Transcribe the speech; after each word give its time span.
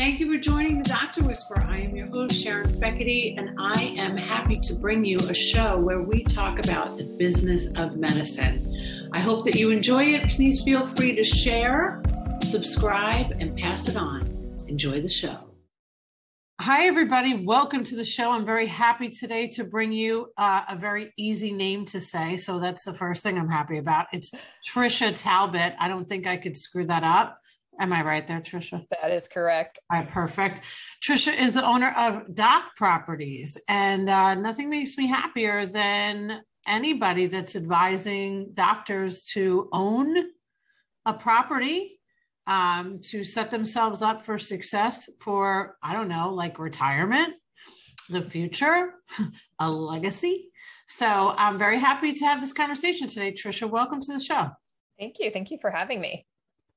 Thank 0.00 0.18
you 0.18 0.32
for 0.32 0.38
joining 0.38 0.82
the 0.82 0.88
Doctor 0.88 1.22
Whisperer. 1.22 1.62
I 1.68 1.80
am 1.80 1.94
your 1.94 2.06
host, 2.06 2.32
Sharon 2.32 2.72
Fekete, 2.80 3.38
and 3.38 3.50
I 3.58 3.94
am 3.98 4.16
happy 4.16 4.58
to 4.58 4.74
bring 4.76 5.04
you 5.04 5.18
a 5.18 5.34
show 5.34 5.78
where 5.78 6.00
we 6.00 6.24
talk 6.24 6.58
about 6.58 6.96
the 6.96 7.04
business 7.04 7.66
of 7.76 7.96
medicine. 7.96 9.10
I 9.12 9.18
hope 9.18 9.44
that 9.44 9.56
you 9.56 9.70
enjoy 9.70 10.04
it. 10.14 10.30
Please 10.30 10.62
feel 10.62 10.86
free 10.86 11.14
to 11.16 11.22
share, 11.22 12.02
subscribe, 12.42 13.32
and 13.40 13.54
pass 13.58 13.88
it 13.88 13.98
on. 13.98 14.22
Enjoy 14.68 15.02
the 15.02 15.08
show. 15.08 15.36
Hi, 16.62 16.86
everybody. 16.86 17.44
Welcome 17.44 17.84
to 17.84 17.94
the 17.94 18.04
show. 18.04 18.32
I'm 18.32 18.46
very 18.46 18.68
happy 18.68 19.10
today 19.10 19.48
to 19.48 19.64
bring 19.64 19.92
you 19.92 20.32
uh, 20.38 20.62
a 20.66 20.76
very 20.76 21.12
easy 21.18 21.52
name 21.52 21.84
to 21.86 22.00
say. 22.00 22.38
So 22.38 22.58
that's 22.58 22.84
the 22.84 22.94
first 22.94 23.22
thing 23.22 23.36
I'm 23.36 23.50
happy 23.50 23.76
about. 23.76 24.06
It's 24.14 24.30
Trisha 24.66 25.12
Talbot. 25.14 25.74
I 25.78 25.88
don't 25.88 26.08
think 26.08 26.26
I 26.26 26.38
could 26.38 26.56
screw 26.56 26.86
that 26.86 27.04
up. 27.04 27.36
Am 27.78 27.92
I 27.92 28.02
right 28.02 28.26
there, 28.26 28.40
Trisha? 28.40 28.84
That 28.90 29.10
is 29.10 29.28
correct. 29.28 29.78
All 29.90 30.00
right, 30.00 30.10
perfect. 30.10 30.60
Trisha 31.02 31.38
is 31.38 31.54
the 31.54 31.64
owner 31.64 31.94
of 31.96 32.34
Doc 32.34 32.76
Properties, 32.76 33.56
and 33.68 34.08
uh, 34.10 34.34
nothing 34.34 34.68
makes 34.68 34.98
me 34.98 35.06
happier 35.06 35.66
than 35.66 36.42
anybody 36.66 37.26
that's 37.26 37.56
advising 37.56 38.50
doctors 38.52 39.24
to 39.24 39.68
own 39.72 40.16
a 41.06 41.14
property 41.14 41.98
um, 42.46 43.00
to 43.02 43.24
set 43.24 43.50
themselves 43.50 44.02
up 44.02 44.20
for 44.22 44.38
success 44.38 45.08
for, 45.20 45.76
I 45.82 45.92
don't 45.92 46.08
know, 46.08 46.34
like 46.34 46.58
retirement, 46.58 47.34
the 48.08 48.22
future, 48.22 48.94
a 49.58 49.70
legacy. 49.70 50.50
So 50.88 51.32
I'm 51.36 51.58
very 51.58 51.78
happy 51.78 52.12
to 52.12 52.24
have 52.24 52.40
this 52.40 52.52
conversation 52.52 53.06
today. 53.06 53.32
Trisha, 53.32 53.70
welcome 53.70 54.00
to 54.00 54.12
the 54.12 54.20
show. 54.20 54.50
Thank 54.98 55.18
you. 55.20 55.30
Thank 55.30 55.50
you 55.50 55.58
for 55.60 55.70
having 55.70 56.00
me. 56.00 56.26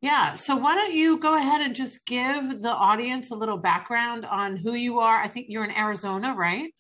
Yeah. 0.04 0.34
So 0.34 0.58
why 0.58 0.76
don't 0.76 0.94
you 0.94 1.18
go 1.18 1.38
ahead 1.38 1.62
and 1.62 1.74
just 1.74 2.06
give 2.06 2.62
the 2.62 2.74
audience 2.74 3.32
a 3.32 3.36
little 3.36 3.56
background 3.56 4.26
on 4.26 4.58
who 4.58 4.74
you 4.74 5.00
are? 5.00 5.16
I 5.16 5.30
think 5.30 5.46
you're 5.48 5.64
in 5.64 5.72
Arizona, 5.72 6.34
right? 6.36 6.74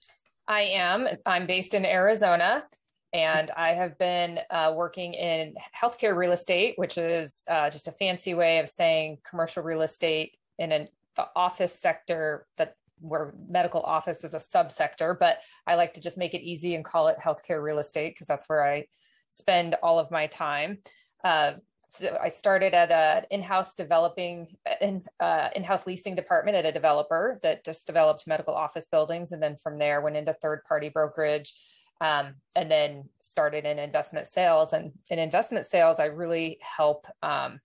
I 0.45 0.63
am. 0.63 1.07
I'm 1.25 1.47
based 1.47 1.73
in 1.73 1.85
Arizona 1.85 2.65
and 3.13 3.49
I 3.51 3.69
have 3.69 3.97
been 3.97 4.41
uh, 4.49 4.73
working 4.75 5.13
in 5.13 5.55
healthcare 5.73 6.17
real 6.17 6.33
estate, 6.33 6.73
which 6.75 6.97
is 6.97 7.43
uh, 7.47 7.69
just 7.69 7.87
a 7.87 7.93
fancy 7.93 8.33
way 8.33 8.59
of 8.59 8.67
saying 8.67 9.19
commercial 9.23 9.63
real 9.63 9.83
estate 9.83 10.35
in 10.59 10.73
an, 10.73 10.89
the 11.15 11.25
office 11.33 11.79
sector 11.79 12.45
that 12.57 12.75
where 12.99 13.33
medical 13.47 13.83
office 13.83 14.25
is 14.25 14.33
a 14.33 14.37
subsector, 14.37 15.17
but 15.17 15.37
I 15.65 15.75
like 15.75 15.93
to 15.93 16.01
just 16.01 16.17
make 16.17 16.33
it 16.33 16.41
easy 16.41 16.75
and 16.75 16.83
call 16.83 17.07
it 17.07 17.15
healthcare 17.23 17.63
real 17.63 17.79
estate 17.79 18.15
because 18.15 18.27
that's 18.27 18.49
where 18.49 18.65
I 18.65 18.87
spend 19.29 19.75
all 19.81 19.97
of 19.97 20.11
my 20.11 20.27
time. 20.27 20.79
Uh, 21.23 21.53
so 21.95 22.17
I 22.21 22.29
started 22.29 22.73
at 22.73 22.91
an 22.91 23.25
in-house 23.29 23.75
developing 23.75 24.55
in, 24.81 25.03
uh, 25.19 25.49
in-house 25.55 25.85
leasing 25.85 26.15
department 26.15 26.57
at 26.57 26.65
a 26.65 26.71
developer 26.71 27.39
that 27.43 27.63
just 27.63 27.85
developed 27.85 28.25
medical 28.25 28.53
office 28.53 28.87
buildings, 28.87 29.31
and 29.31 29.41
then 29.41 29.57
from 29.57 29.77
there 29.77 30.01
went 30.01 30.17
into 30.17 30.33
third-party 30.33 30.89
brokerage, 30.89 31.53
um, 32.01 32.35
and 32.55 32.69
then 32.69 33.09
started 33.21 33.65
in 33.65 33.77
investment 33.79 34.27
sales. 34.27 34.73
And 34.73 34.91
in 35.11 35.19
investment 35.19 35.65
sales, 35.67 35.99
I 35.99 36.05
really 36.05 36.57
help 36.61 37.07
um, 37.21 37.59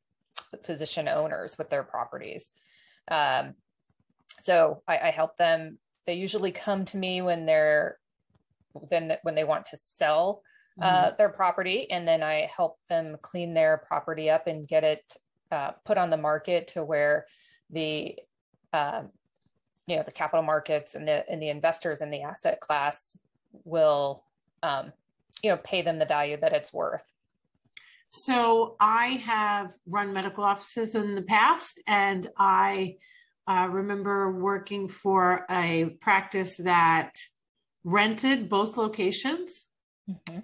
physician 0.63 1.09
owners 1.09 1.57
with 1.57 1.71
their 1.71 1.83
properties. 1.83 2.51
Um, 3.11 3.55
so 4.43 4.83
I, 4.87 4.99
I 4.99 5.11
help 5.11 5.37
them. 5.37 5.79
They 6.07 6.15
usually 6.15 6.53
come 6.53 6.85
to 6.87 6.97
me 6.97 7.23
when 7.23 7.47
they're 7.47 7.99
then 8.91 9.17
when 9.23 9.35
they 9.35 9.45
want 9.45 9.67
to 9.67 9.77
sell 9.77 10.43
uh, 10.81 11.07
mm-hmm. 11.07 11.17
their 11.19 11.29
property, 11.29 11.91
and 11.91 12.07
then 12.07 12.23
I 12.23 12.49
help 12.55 12.79
them 12.89 13.17
clean 13.23 13.55
their 13.55 13.79
property 13.79 14.31
up 14.31 14.47
and 14.47 14.67
get 14.67 14.85
it 14.85 15.17
uh, 15.51 15.73
put 15.85 15.99
on 15.99 16.11
the 16.11 16.17
market 16.17 16.69
to 16.69 16.85
where 16.85 17.27
the 17.71 18.17
uh, 18.73 19.03
you 19.87 19.97
know 19.97 20.03
the 20.03 20.13
capital 20.13 20.43
markets 20.43 20.95
and 20.95 21.09
the 21.09 21.29
and 21.29 21.43
the 21.43 21.49
investors 21.49 22.01
in 22.01 22.11
the 22.11 22.23
asset 22.23 22.61
class 22.61 23.19
will 23.65 24.25
um, 24.63 24.93
you 25.43 25.51
know 25.51 25.57
pay 25.65 25.83
them 25.83 25.99
the 25.99 26.07
value 26.07 26.37
that 26.37 26.53
it's 26.53 26.73
worth. 26.73 27.13
So 28.11 28.77
I 28.81 29.23
have 29.27 29.75
run 29.87 30.13
medical 30.13 30.45
offices 30.45 30.95
in 30.95 31.15
the 31.15 31.23
past, 31.23 31.81
and 31.87 32.27
I 32.39 32.97
uh, 33.47 33.69
remember 33.71 34.33
working 34.33 34.89
for 34.89 35.45
a 35.51 35.97
practice 36.01 36.57
that 36.59 37.15
rented 37.85 38.49
both 38.49 38.77
locations. 38.77 39.69
Mm-hmm. 40.09 40.41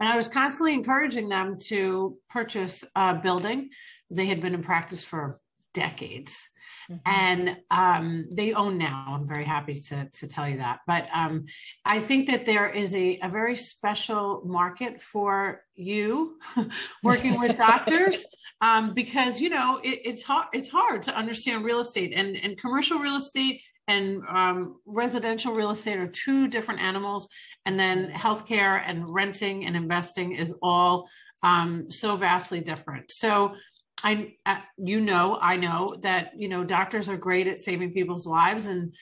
And 0.00 0.08
I 0.08 0.16
was 0.16 0.28
constantly 0.28 0.72
encouraging 0.74 1.28
them 1.28 1.58
to 1.66 2.16
purchase 2.30 2.84
a 2.96 3.14
building. 3.14 3.70
They 4.10 4.26
had 4.26 4.40
been 4.40 4.54
in 4.54 4.62
practice 4.62 5.04
for 5.04 5.40
decades. 5.74 6.48
Mm-hmm. 6.90 6.98
And 7.06 7.56
um, 7.70 8.26
they 8.32 8.52
own 8.52 8.76
now. 8.76 9.04
I'm 9.08 9.28
very 9.28 9.44
happy 9.44 9.74
to, 9.74 10.08
to 10.12 10.26
tell 10.26 10.48
you 10.48 10.56
that. 10.56 10.80
But 10.86 11.06
um, 11.14 11.44
I 11.84 12.00
think 12.00 12.28
that 12.28 12.46
there 12.46 12.68
is 12.68 12.94
a, 12.94 13.20
a 13.22 13.28
very 13.28 13.56
special 13.56 14.42
market 14.44 15.00
for 15.00 15.62
you 15.76 16.38
working 17.04 17.38
with 17.38 17.56
doctors 17.70 18.24
um, 18.60 18.92
because 18.92 19.40
you 19.40 19.50
know 19.50 19.80
it, 19.84 20.00
it's 20.04 20.22
hard. 20.22 20.48
It's 20.52 20.68
hard 20.68 21.04
to 21.04 21.16
understand 21.16 21.64
real 21.64 21.80
estate 21.80 22.12
and 22.14 22.36
and 22.36 22.58
commercial 22.58 22.98
real 22.98 23.16
estate 23.16 23.62
and 23.88 24.22
um, 24.28 24.80
residential 24.86 25.52
real 25.52 25.70
estate 25.70 25.98
are 25.98 26.06
two 26.06 26.48
different 26.48 26.80
animals 26.80 27.28
and 27.66 27.78
then 27.78 28.10
healthcare 28.10 28.82
and 28.86 29.08
renting 29.10 29.66
and 29.66 29.76
investing 29.76 30.32
is 30.32 30.54
all 30.62 31.08
um, 31.42 31.90
so 31.90 32.16
vastly 32.16 32.60
different 32.60 33.10
so 33.10 33.54
i 34.02 34.34
uh, 34.46 34.58
you 34.78 35.00
know 35.00 35.38
i 35.40 35.56
know 35.56 35.88
that 36.02 36.32
you 36.36 36.48
know 36.48 36.64
doctors 36.64 37.08
are 37.08 37.16
great 37.16 37.46
at 37.46 37.60
saving 37.60 37.92
people's 37.92 38.26
lives 38.26 38.66
and 38.66 38.94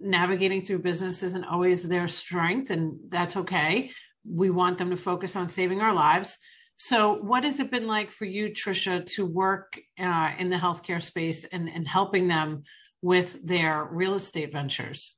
navigating 0.00 0.60
through 0.60 0.78
business 0.78 1.22
isn't 1.22 1.44
always 1.44 1.82
their 1.84 2.08
strength 2.08 2.70
and 2.70 2.98
that's 3.08 3.36
okay 3.36 3.90
we 4.28 4.50
want 4.50 4.78
them 4.78 4.90
to 4.90 4.96
focus 4.96 5.36
on 5.36 5.48
saving 5.48 5.80
our 5.80 5.94
lives 5.94 6.38
so 6.76 7.14
what 7.20 7.44
has 7.44 7.60
it 7.60 7.70
been 7.70 7.86
like 7.86 8.10
for 8.10 8.24
you 8.24 8.48
trisha 8.48 9.04
to 9.14 9.24
work 9.24 9.80
uh, 10.00 10.32
in 10.38 10.50
the 10.50 10.56
healthcare 10.56 11.02
space 11.02 11.44
and, 11.44 11.68
and 11.68 11.86
helping 11.86 12.26
them 12.26 12.64
with 13.02 13.44
their 13.44 13.84
real 13.90 14.14
estate 14.14 14.52
ventures? 14.52 15.16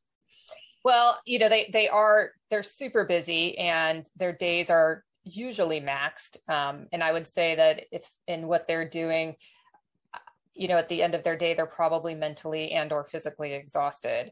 Well, 0.84 1.21
you 1.25 1.39
know, 1.39 1.49
they 1.49 1.71
they 1.73 1.89
are 1.89 2.33
they're 2.50 2.62
super 2.62 3.05
busy 3.05 3.56
and 3.56 4.09
their 4.17 4.33
days 4.33 4.69
are 4.71 5.03
usually 5.25 5.81
maxed. 5.81 6.37
Um, 6.49 6.87
and 6.93 7.03
I 7.03 7.12
would 7.12 7.27
say 7.27 7.55
that 7.55 7.85
if 7.91 8.09
in 8.27 8.47
what 8.47 8.69
they're 8.69 8.89
doing, 8.89 9.37
you 10.53 10.69
know, 10.69 10.77
at 10.77 10.89
the 10.89 11.03
end 11.03 11.15
of 11.15 11.25
their 11.25 11.37
day, 11.37 11.55
they're 11.55 11.67
probably 11.67 12.15
mentally 12.15 12.73
and 12.73 12.93
or 12.93 13.05
physically 13.05 13.53
exhausted. 13.53 14.31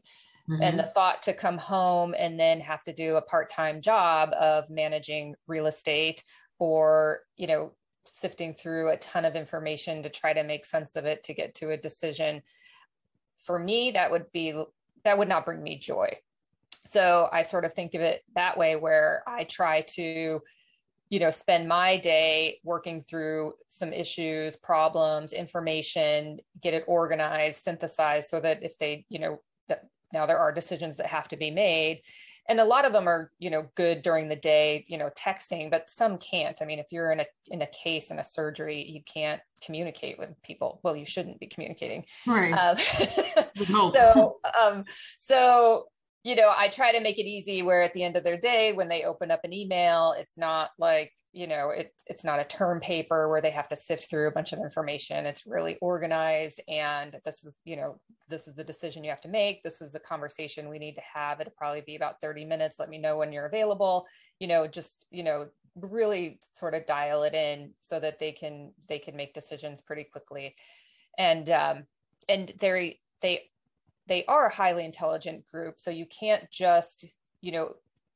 Mm-hmm. 0.49 0.61
And 0.61 0.79
the 0.79 0.83
thought 0.83 1.23
to 1.23 1.33
come 1.33 1.57
home 1.57 2.13
and 2.17 2.39
then 2.39 2.59
have 2.59 2.83
to 2.83 2.93
do 2.93 3.15
a 3.15 3.21
part-time 3.21 3.81
job 3.81 4.33
of 4.33 4.69
managing 4.69 5.35
real 5.47 5.67
estate 5.67 6.23
or, 6.59 7.21
you 7.37 7.47
know, 7.47 7.73
sifting 8.13 8.53
through 8.53 8.89
a 8.89 8.97
ton 8.97 9.25
of 9.25 9.35
information 9.35 10.03
to 10.03 10.09
try 10.09 10.33
to 10.33 10.43
make 10.43 10.65
sense 10.65 10.95
of 10.95 11.05
it 11.05 11.23
to 11.23 11.33
get 11.33 11.55
to 11.55 11.71
a 11.71 11.77
decision 11.77 12.41
for 13.43 13.59
me 13.59 13.91
that 13.91 14.11
would 14.11 14.31
be 14.31 14.53
that 15.03 15.17
would 15.17 15.27
not 15.27 15.45
bring 15.45 15.61
me 15.61 15.77
joy 15.77 16.09
so 16.85 17.29
i 17.31 17.41
sort 17.41 17.65
of 17.65 17.73
think 17.73 17.93
of 17.93 18.01
it 18.01 18.23
that 18.35 18.57
way 18.57 18.75
where 18.75 19.23
i 19.27 19.43
try 19.43 19.81
to 19.81 20.41
you 21.13 21.19
know 21.19 21.29
spend 21.29 21.67
my 21.67 21.95
day 21.95 22.59
working 22.63 23.03
through 23.03 23.53
some 23.69 23.93
issues 23.93 24.55
problems 24.55 25.31
information 25.31 26.39
get 26.59 26.73
it 26.73 26.83
organized 26.87 27.63
synthesized 27.63 28.27
so 28.27 28.39
that 28.39 28.63
if 28.63 28.79
they 28.79 29.05
you 29.09 29.19
know 29.19 29.39
that 29.67 29.83
now 30.11 30.25
there 30.25 30.39
are 30.39 30.51
decisions 30.51 30.97
that 30.97 31.05
have 31.05 31.27
to 31.27 31.37
be 31.37 31.51
made. 31.51 32.01
And 32.49 32.59
a 32.59 32.65
lot 32.65 32.83
of 32.83 32.93
them 32.93 33.07
are 33.07 33.31
you 33.37 33.51
know 33.51 33.69
good 33.75 34.01
during 34.01 34.27
the 34.27 34.35
day 34.35 34.85
you 34.87 34.97
know 34.97 35.11
texting 35.15 35.69
but 35.69 35.87
some 35.87 36.17
can't. 36.17 36.59
I 36.63 36.65
mean 36.65 36.79
if 36.79 36.87
you're 36.91 37.11
in 37.11 37.19
a 37.19 37.25
in 37.47 37.61
a 37.61 37.67
case 37.67 38.09
in 38.09 38.17
a 38.17 38.23
surgery 38.23 38.83
you 38.83 39.01
can't 39.05 39.41
communicate 39.61 40.17
with 40.17 40.29
people. 40.41 40.79
Well 40.81 40.95
you 40.95 41.05
shouldn't 41.05 41.39
be 41.39 41.47
communicating. 41.47 42.05
Right. 42.25 42.53
Um, 42.53 42.77
so 43.93 44.39
um 44.59 44.83
so 45.19 45.85
you 46.23 46.35
know 46.35 46.51
i 46.57 46.67
try 46.67 46.91
to 46.91 47.01
make 47.01 47.19
it 47.19 47.25
easy 47.25 47.61
where 47.61 47.81
at 47.81 47.93
the 47.93 48.03
end 48.03 48.15
of 48.15 48.23
their 48.23 48.39
day 48.39 48.73
when 48.73 48.87
they 48.87 49.03
open 49.03 49.31
up 49.31 49.41
an 49.43 49.53
email 49.53 50.13
it's 50.17 50.37
not 50.37 50.71
like 50.77 51.11
you 51.33 51.47
know 51.47 51.71
it, 51.71 51.91
it's 52.05 52.23
not 52.23 52.39
a 52.39 52.43
term 52.43 52.79
paper 52.79 53.27
where 53.27 53.41
they 53.41 53.49
have 53.49 53.67
to 53.67 53.75
sift 53.75 54.09
through 54.09 54.27
a 54.27 54.31
bunch 54.31 54.53
of 54.53 54.59
information. 54.59 55.25
It's 55.25 55.47
really 55.47 55.77
organized 55.81 56.61
and 56.67 57.19
this 57.25 57.43
is 57.43 57.55
you 57.65 57.75
know 57.75 57.99
this 58.29 58.47
is 58.47 58.55
the 58.55 58.63
decision 58.63 59.03
you 59.03 59.09
have 59.09 59.21
to 59.21 59.27
make. 59.27 59.63
This 59.63 59.81
is 59.81 59.95
a 59.95 59.99
conversation 59.99 60.69
we 60.69 60.79
need 60.79 60.93
to 60.93 61.01
have. 61.13 61.41
It'll 61.41 61.53
probably 61.57 61.81
be 61.81 61.95
about 61.95 62.21
30 62.21 62.45
minutes. 62.45 62.77
Let 62.77 62.89
me 62.89 62.99
know 62.99 63.17
when 63.17 63.33
you're 63.33 63.47
available. 63.47 64.05
You 64.39 64.47
know 64.47 64.67
just 64.67 65.07
you 65.09 65.23
know 65.23 65.47
really 65.75 66.39
sort 66.53 66.75
of 66.75 66.85
dial 66.85 67.23
it 67.23 67.33
in 67.33 67.71
so 67.81 67.99
that 67.99 68.19
they 68.19 68.31
can 68.31 68.71
they 68.87 68.99
can 68.99 69.15
make 69.15 69.33
decisions 69.33 69.81
pretty 69.81 70.03
quickly. 70.03 70.55
And 71.17 71.49
um 71.49 71.83
and 72.29 72.53
they 72.59 72.99
they 73.21 73.49
they 74.07 74.25
are 74.25 74.47
a 74.47 74.53
highly 74.53 74.85
intelligent 74.85 75.47
group 75.47 75.79
so 75.79 75.89
you 75.91 76.05
can't 76.05 76.49
just 76.51 77.05
you 77.41 77.51
know 77.51 77.73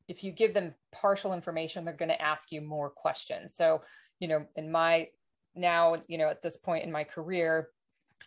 if 0.07 0.23
you 0.23 0.31
give 0.31 0.53
them 0.53 0.73
partial 0.91 1.33
information, 1.33 1.83
they're 1.83 1.93
going 1.93 2.09
to 2.09 2.21
ask 2.21 2.51
you 2.51 2.61
more 2.61 2.89
questions. 2.89 3.53
So, 3.55 3.81
you 4.19 4.27
know, 4.27 4.45
in 4.55 4.71
my 4.71 5.09
now, 5.55 5.97
you 6.07 6.17
know, 6.17 6.29
at 6.29 6.41
this 6.41 6.55
point 6.55 6.85
in 6.85 6.91
my 6.91 7.03
career, 7.03 7.69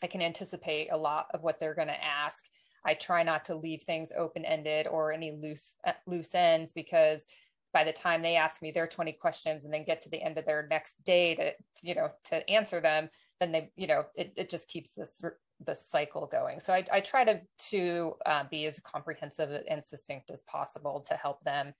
I 0.02 0.06
can 0.06 0.20
anticipate 0.20 0.88
a 0.90 0.96
lot 0.96 1.26
of 1.32 1.42
what 1.42 1.58
they're 1.58 1.74
going 1.74 1.88
to 1.88 2.04
ask. 2.04 2.44
I 2.84 2.94
try 2.94 3.22
not 3.22 3.44
to 3.46 3.54
leave 3.54 3.82
things 3.82 4.12
open 4.16 4.44
ended 4.44 4.86
or 4.86 5.12
any 5.12 5.32
loose 5.32 5.74
uh, 5.86 5.92
loose 6.06 6.34
ends 6.34 6.72
because 6.72 7.24
by 7.72 7.84
the 7.84 7.92
time 7.92 8.20
they 8.20 8.36
ask 8.36 8.62
me 8.62 8.72
their 8.72 8.88
20 8.88 9.12
questions 9.12 9.64
and 9.64 9.72
then 9.72 9.84
get 9.84 10.02
to 10.02 10.08
the 10.08 10.20
end 10.20 10.38
of 10.38 10.46
their 10.46 10.66
next 10.68 11.02
day 11.04 11.34
to 11.34 11.52
you 11.82 11.94
know 11.94 12.10
to 12.24 12.50
answer 12.50 12.80
them 12.80 13.08
then 13.38 13.52
they 13.52 13.70
you 13.76 13.86
know 13.86 14.06
it, 14.16 14.32
it 14.34 14.50
just 14.50 14.66
keeps 14.66 14.94
this 14.94 15.22
the 15.66 15.74
cycle 15.74 16.26
going. 16.26 16.60
So 16.60 16.72
i, 16.72 16.84
I 16.92 17.00
try 17.00 17.24
to 17.24 17.40
to 17.70 18.14
uh, 18.26 18.44
be 18.50 18.66
as 18.66 18.78
comprehensive 18.80 19.62
and 19.68 19.82
succinct 19.82 20.30
as 20.30 20.42
possible 20.42 21.04
to 21.08 21.14
help 21.14 21.42
them 21.44 21.74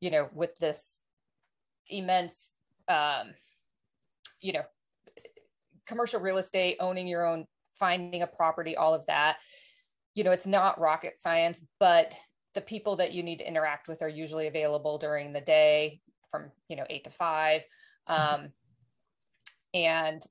you 0.00 0.10
know 0.10 0.28
with 0.32 0.56
this 0.58 1.00
immense 1.88 2.56
um, 2.88 3.34
you 4.40 4.52
know 4.52 4.64
commercial 5.86 6.20
real 6.20 6.38
estate 6.38 6.76
owning 6.80 7.08
your 7.08 7.26
own 7.26 7.46
finding 7.78 8.22
a 8.22 8.26
property 8.26 8.76
all 8.76 8.94
of 8.94 9.06
that. 9.06 9.38
You 10.14 10.24
know 10.24 10.32
it's 10.32 10.46
not 10.46 10.80
rocket 10.80 11.14
science 11.20 11.62
but 11.78 12.14
the 12.54 12.60
people 12.60 12.96
that 12.96 13.12
you 13.12 13.22
need 13.22 13.38
to 13.38 13.48
interact 13.48 13.88
with 13.88 14.02
are 14.02 14.08
usually 14.08 14.46
available 14.48 14.98
during 14.98 15.32
the 15.32 15.40
day 15.40 16.00
from 16.30 16.50
you 16.68 16.76
know 16.76 16.84
eight 16.90 17.04
to 17.04 17.10
five. 17.10 17.62
Um, 18.06 18.48
and 19.74 20.22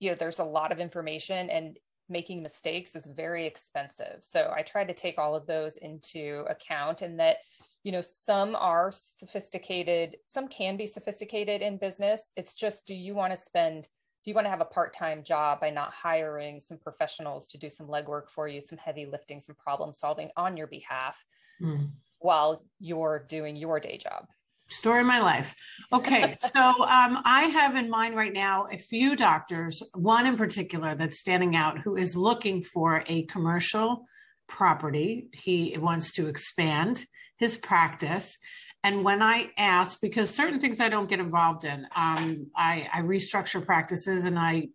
you 0.00 0.10
know 0.10 0.16
there's 0.16 0.38
a 0.38 0.44
lot 0.44 0.72
of 0.72 0.78
information 0.78 1.50
and 1.50 1.78
making 2.08 2.42
mistakes 2.42 2.94
is 2.94 3.06
very 3.06 3.46
expensive. 3.46 4.18
So 4.20 4.52
i 4.56 4.62
try 4.62 4.84
to 4.84 4.94
take 4.94 5.18
all 5.18 5.34
of 5.34 5.46
those 5.46 5.76
into 5.76 6.44
account 6.48 7.02
and 7.02 7.18
that 7.20 7.38
you 7.82 7.92
know 7.92 8.00
some 8.00 8.56
are 8.56 8.92
sophisticated 8.92 10.16
some 10.24 10.48
can 10.48 10.76
be 10.76 10.86
sophisticated 10.86 11.62
in 11.62 11.78
business. 11.78 12.32
It's 12.36 12.54
just 12.54 12.86
do 12.86 12.94
you 12.94 13.14
want 13.14 13.32
to 13.32 13.40
spend 13.40 13.88
do 14.24 14.30
you 14.30 14.34
want 14.34 14.46
to 14.46 14.50
have 14.50 14.60
a 14.60 14.64
part-time 14.64 15.22
job 15.22 15.60
by 15.60 15.70
not 15.70 15.92
hiring 15.92 16.58
some 16.58 16.78
professionals 16.78 17.46
to 17.46 17.58
do 17.58 17.70
some 17.70 17.86
legwork 17.86 18.28
for 18.28 18.48
you 18.48 18.60
some 18.60 18.78
heavy 18.78 19.06
lifting 19.06 19.40
some 19.40 19.54
problem 19.54 19.92
solving 19.94 20.30
on 20.36 20.56
your 20.56 20.66
behalf 20.66 21.24
mm. 21.62 21.88
while 22.18 22.64
you're 22.80 23.24
doing 23.28 23.54
your 23.54 23.78
day 23.78 23.96
job 23.96 24.26
story 24.68 25.00
of 25.00 25.06
my 25.06 25.20
life. 25.20 25.54
Okay, 25.92 26.36
so 26.40 26.60
um, 26.60 27.20
I 27.24 27.50
have 27.52 27.76
in 27.76 27.88
mind 27.88 28.16
right 28.16 28.32
now 28.32 28.66
a 28.70 28.76
few 28.76 29.16
doctors, 29.16 29.82
one 29.94 30.26
in 30.26 30.36
particular 30.36 30.94
that's 30.94 31.20
standing 31.20 31.54
out, 31.54 31.78
who 31.78 31.96
is 31.96 32.16
looking 32.16 32.62
for 32.62 33.04
a 33.06 33.22
commercial 33.24 34.06
property. 34.48 35.28
He 35.32 35.76
wants 35.78 36.12
to 36.12 36.28
expand 36.28 37.04
his 37.36 37.56
practice. 37.56 38.38
And 38.82 39.04
when 39.04 39.22
I 39.22 39.50
ask, 39.56 40.00
because 40.00 40.30
certain 40.30 40.60
things 40.60 40.80
I 40.80 40.88
don't 40.88 41.08
get 41.08 41.20
involved 41.20 41.64
in, 41.64 41.86
um, 41.96 42.50
I, 42.54 42.88
I 42.92 43.00
restructure 43.02 43.64
practices 43.64 44.24
and 44.24 44.38
I 44.38 44.68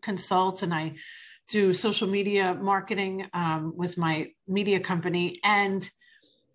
consult 0.00 0.62
and 0.62 0.72
I 0.72 0.94
do 1.48 1.72
social 1.72 2.08
media 2.08 2.54
marketing 2.54 3.26
um, 3.32 3.72
with 3.76 3.96
my 3.96 4.28
media 4.46 4.80
company. 4.80 5.40
And 5.44 5.88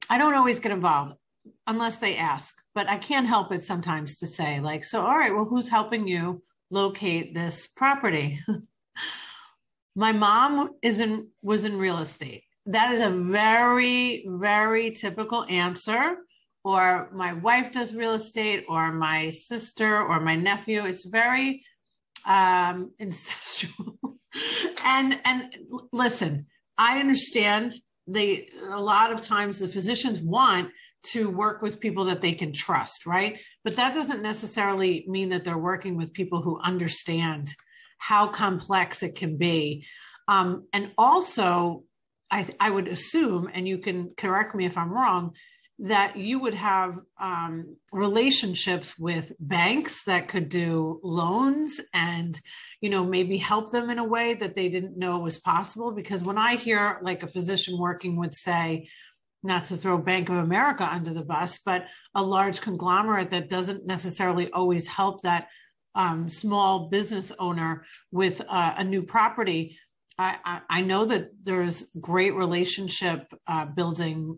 I 0.09 0.17
don't 0.17 0.35
always 0.35 0.59
get 0.59 0.71
involved 0.71 1.15
unless 1.67 1.97
they 1.97 2.17
ask 2.17 2.62
but 2.75 2.89
I 2.89 2.97
can't 2.97 3.27
help 3.27 3.51
it 3.51 3.63
sometimes 3.63 4.17
to 4.19 4.27
say, 4.27 4.59
like, 4.59 4.83
so, 4.83 5.01
all 5.01 5.17
right, 5.17 5.33
well, 5.33 5.45
who's 5.45 5.69
helping 5.69 6.07
you 6.07 6.41
locate 6.71 7.33
this 7.33 7.67
property? 7.67 8.39
My 9.95 10.11
mom 10.11 10.71
is 10.81 10.99
in 10.99 11.27
was 11.43 11.65
in 11.65 11.77
real 11.77 11.99
estate. 11.99 12.43
That 12.65 12.91
is 12.93 13.01
a 13.01 13.11
very, 13.11 14.25
very 14.27 14.91
typical 14.91 15.45
answer. 15.47 16.17
Or 16.65 17.09
my 17.13 17.33
wife 17.33 17.73
does 17.73 17.93
real 17.93 18.13
estate, 18.13 18.63
or 18.69 18.91
my 18.91 19.29
sister, 19.29 20.01
or 20.01 20.21
my 20.21 20.35
nephew. 20.35 20.85
It's 20.85 21.05
very 21.05 21.63
um, 22.25 22.91
ancestral. 22.99 23.99
and 24.83 25.19
and 25.25 25.53
listen, 25.91 26.47
I 26.77 26.99
understand 26.99 27.75
they 28.07 28.49
a 28.71 28.81
lot 28.81 29.11
of 29.11 29.21
times 29.21 29.59
the 29.59 29.67
physicians 29.67 30.21
want 30.21 30.71
to 31.03 31.29
work 31.29 31.61
with 31.61 31.79
people 31.79 32.05
that 32.05 32.21
they 32.21 32.33
can 32.33 32.53
trust, 32.53 33.05
right? 33.05 33.39
But 33.63 33.75
that 33.75 33.93
doesn't 33.93 34.21
necessarily 34.21 35.05
mean 35.07 35.29
that 35.29 35.43
they're 35.43 35.57
working 35.57 35.97
with 35.97 36.13
people 36.13 36.41
who 36.41 36.59
understand 36.59 37.53
how 37.97 38.27
complex 38.27 39.03
it 39.03 39.15
can 39.15 39.37
be. 39.37 39.85
Um, 40.27 40.67
and 40.73 40.91
also, 40.97 41.83
I, 42.31 42.47
I, 42.59 42.69
would 42.69 42.87
assume, 42.87 43.49
and 43.53 43.67
you 43.67 43.77
can 43.77 44.11
correct 44.17 44.55
me 44.55 44.65
if 44.65 44.77
I'm 44.77 44.91
wrong, 44.91 45.33
that 45.79 46.17
you 46.17 46.39
would 46.39 46.53
have 46.53 46.99
um, 47.19 47.75
relationships 47.91 48.97
with 48.97 49.33
banks 49.39 50.03
that 50.03 50.27
could 50.27 50.47
do 50.47 50.99
loans 51.03 51.81
and 51.93 52.39
you 52.79 52.89
know 52.89 53.03
maybe 53.03 53.37
help 53.37 53.71
them 53.71 53.89
in 53.89 53.99
a 53.99 54.03
way 54.03 54.33
that 54.35 54.55
they 54.55 54.69
didn't 54.69 54.97
know 54.97 55.19
was 55.19 55.39
possible 55.39 55.91
because 55.91 56.21
when 56.21 56.37
i 56.37 56.55
hear 56.55 56.99
like 57.01 57.23
a 57.23 57.27
physician 57.27 57.77
working 57.77 58.15
with 58.17 58.33
say 58.33 58.87
not 59.43 59.65
to 59.65 59.77
throw 59.77 59.97
Bank 59.97 60.29
of 60.29 60.37
America 60.37 60.87
under 60.89 61.13
the 61.13 61.23
bus, 61.23 61.59
but 61.63 61.85
a 62.15 62.23
large 62.23 62.61
conglomerate 62.61 63.31
that 63.31 63.49
doesn't 63.49 63.85
necessarily 63.85 64.49
always 64.51 64.87
help 64.87 65.21
that 65.21 65.47
um, 65.95 66.29
small 66.29 66.87
business 66.89 67.31
owner 67.37 67.85
with 68.11 68.41
uh, 68.47 68.73
a 68.77 68.83
new 68.83 69.03
property. 69.03 69.77
I, 70.17 70.61
I, 70.69 70.81
know 70.81 71.05
that 71.05 71.29
there's 71.43 71.89
great 71.99 72.35
relationship 72.35 73.33
uh, 73.47 73.65
building 73.65 74.37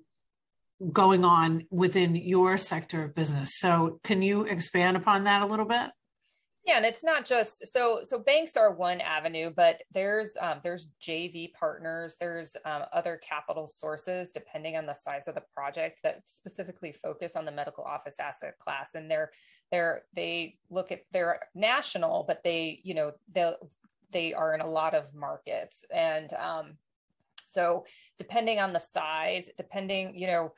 going 0.92 1.26
on 1.26 1.66
within 1.70 2.16
your 2.16 2.58
sector 2.58 3.04
of 3.04 3.16
business. 3.16 3.60
So, 3.60 4.00
can 4.04 4.22
you 4.22 4.44
expand 4.44 4.96
upon 4.96 5.26
that 5.26 5.42
a 5.42 5.46
little 5.46 5.66
bit? 5.66 5.90
Yeah, 6.66 6.78
and 6.78 6.86
it's 6.86 7.04
not 7.04 7.26
just 7.26 7.68
so 7.68 8.00
so 8.04 8.18
banks 8.18 8.58
are 8.58 8.74
one 8.74 9.00
avenue, 9.00 9.52
but 9.56 9.84
there's 9.92 10.32
um, 10.42 10.60
there's 10.64 10.90
JV 11.00 11.54
partners, 11.54 12.16
there's 12.20 12.58
um, 12.66 12.84
other 12.92 13.22
capital 13.24 13.68
sources 13.68 14.32
depending 14.32 14.76
on 14.76 14.88
the 14.88 14.96
size 14.96 15.28
of 15.28 15.36
the 15.36 15.44
project 15.54 16.00
that 16.02 16.24
specifically 16.26 16.92
focus 16.92 17.36
on 17.36 17.46
the 17.46 17.52
medical 17.52 17.84
office 17.84 18.16
asset 18.20 18.58
class, 18.58 18.96
and 18.96 19.12
they're 19.12 19.30
they're 19.72 20.04
they 20.16 20.58
look 20.72 20.92
at 20.92 21.02
they're 21.12 21.40
national, 21.54 22.26
but 22.28 22.42
they 22.44 22.80
you 22.84 22.96
know 22.96 23.12
they 23.32 23.54
they 24.12 24.34
are 24.34 24.56
in 24.56 24.62
a 24.62 24.68
lot 24.70 24.96
of 24.96 25.14
markets, 25.14 25.84
and 25.94 26.34
um, 26.34 26.78
so 27.46 27.86
depending 28.18 28.60
on 28.60 28.74
the 28.74 28.80
size, 28.80 29.50
depending 29.56 30.16
you 30.16 30.26
know. 30.26 30.52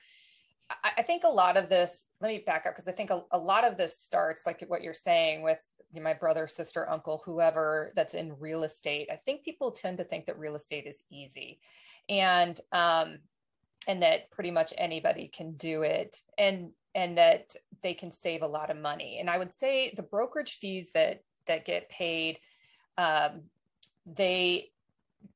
I, 0.69 1.01
think 1.01 1.23
a 1.23 1.29
lot 1.29 1.55
of 1.55 1.69
this, 1.69 2.03
let 2.19 2.29
me 2.29 2.43
back 2.45 2.65
up 2.65 2.75
because 2.75 2.87
I 2.87 2.91
think 2.91 3.09
a, 3.09 3.23
a 3.31 3.37
lot 3.37 3.63
of 3.63 3.77
this 3.77 3.97
starts 3.97 4.45
like 4.45 4.63
what 4.67 4.83
you're 4.83 4.93
saying 4.93 5.41
with 5.41 5.59
my 5.93 6.13
brother, 6.13 6.47
sister, 6.47 6.89
uncle, 6.89 7.21
whoever 7.25 7.93
that's 7.95 8.13
in 8.13 8.37
real 8.39 8.63
estate. 8.63 9.09
I 9.11 9.15
think 9.15 9.43
people 9.43 9.71
tend 9.71 9.97
to 9.99 10.03
think 10.03 10.25
that 10.25 10.37
real 10.37 10.55
estate 10.55 10.85
is 10.85 11.03
easy, 11.09 11.59
and 12.09 12.59
um, 12.71 13.19
and 13.87 14.01
that 14.03 14.29
pretty 14.31 14.51
much 14.51 14.73
anybody 14.77 15.29
can 15.29 15.53
do 15.53 15.83
it, 15.83 16.21
and 16.37 16.71
and 16.93 17.17
that 17.17 17.55
they 17.83 17.93
can 17.93 18.11
save 18.11 18.41
a 18.41 18.47
lot 18.47 18.69
of 18.69 18.77
money. 18.77 19.19
And 19.19 19.29
I 19.29 19.37
would 19.37 19.53
say 19.53 19.93
the 19.95 20.03
brokerage 20.03 20.57
fees 20.59 20.91
that 20.93 21.23
that 21.47 21.65
get 21.65 21.89
paid, 21.89 22.39
um, 22.97 23.43
they 24.05 24.71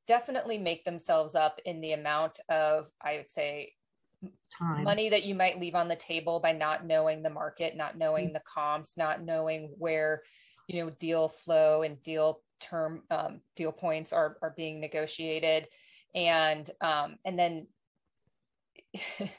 definitely 0.08 0.58
make 0.58 0.84
themselves 0.84 1.36
up 1.36 1.60
in 1.66 1.80
the 1.82 1.94
amount 1.94 2.40
of 2.50 2.88
I 3.02 3.18
would 3.18 3.32
say 3.32 3.74
Time. 4.58 4.84
money 4.84 5.10
that 5.10 5.24
you 5.24 5.34
might 5.34 5.60
leave 5.60 5.76
on 5.76 5.88
the 5.88 5.96
table 5.96 6.40
by 6.40 6.52
not 6.52 6.86
knowing 6.86 7.24
the 7.24 7.30
market, 7.30 7.76
not 7.76 7.98
knowing 7.98 8.26
mm-hmm. 8.28 8.34
the 8.34 8.42
comps, 8.42 8.98
not 8.98 9.24
knowing 9.24 9.74
where 9.78 10.22
you 10.68 10.84
know 10.84 10.90
deal 10.92 11.30
flow 11.30 11.82
and 11.84 12.02
deal 12.04 12.42
term 12.60 13.02
um, 13.10 13.42
deal 13.56 13.72
points 13.72 14.14
are 14.14 14.38
are 14.42 14.54
being 14.56 14.80
negotiated 14.80 15.68
and 16.16 16.70
um, 16.82 17.18
and 17.26 17.38
then 17.38 17.68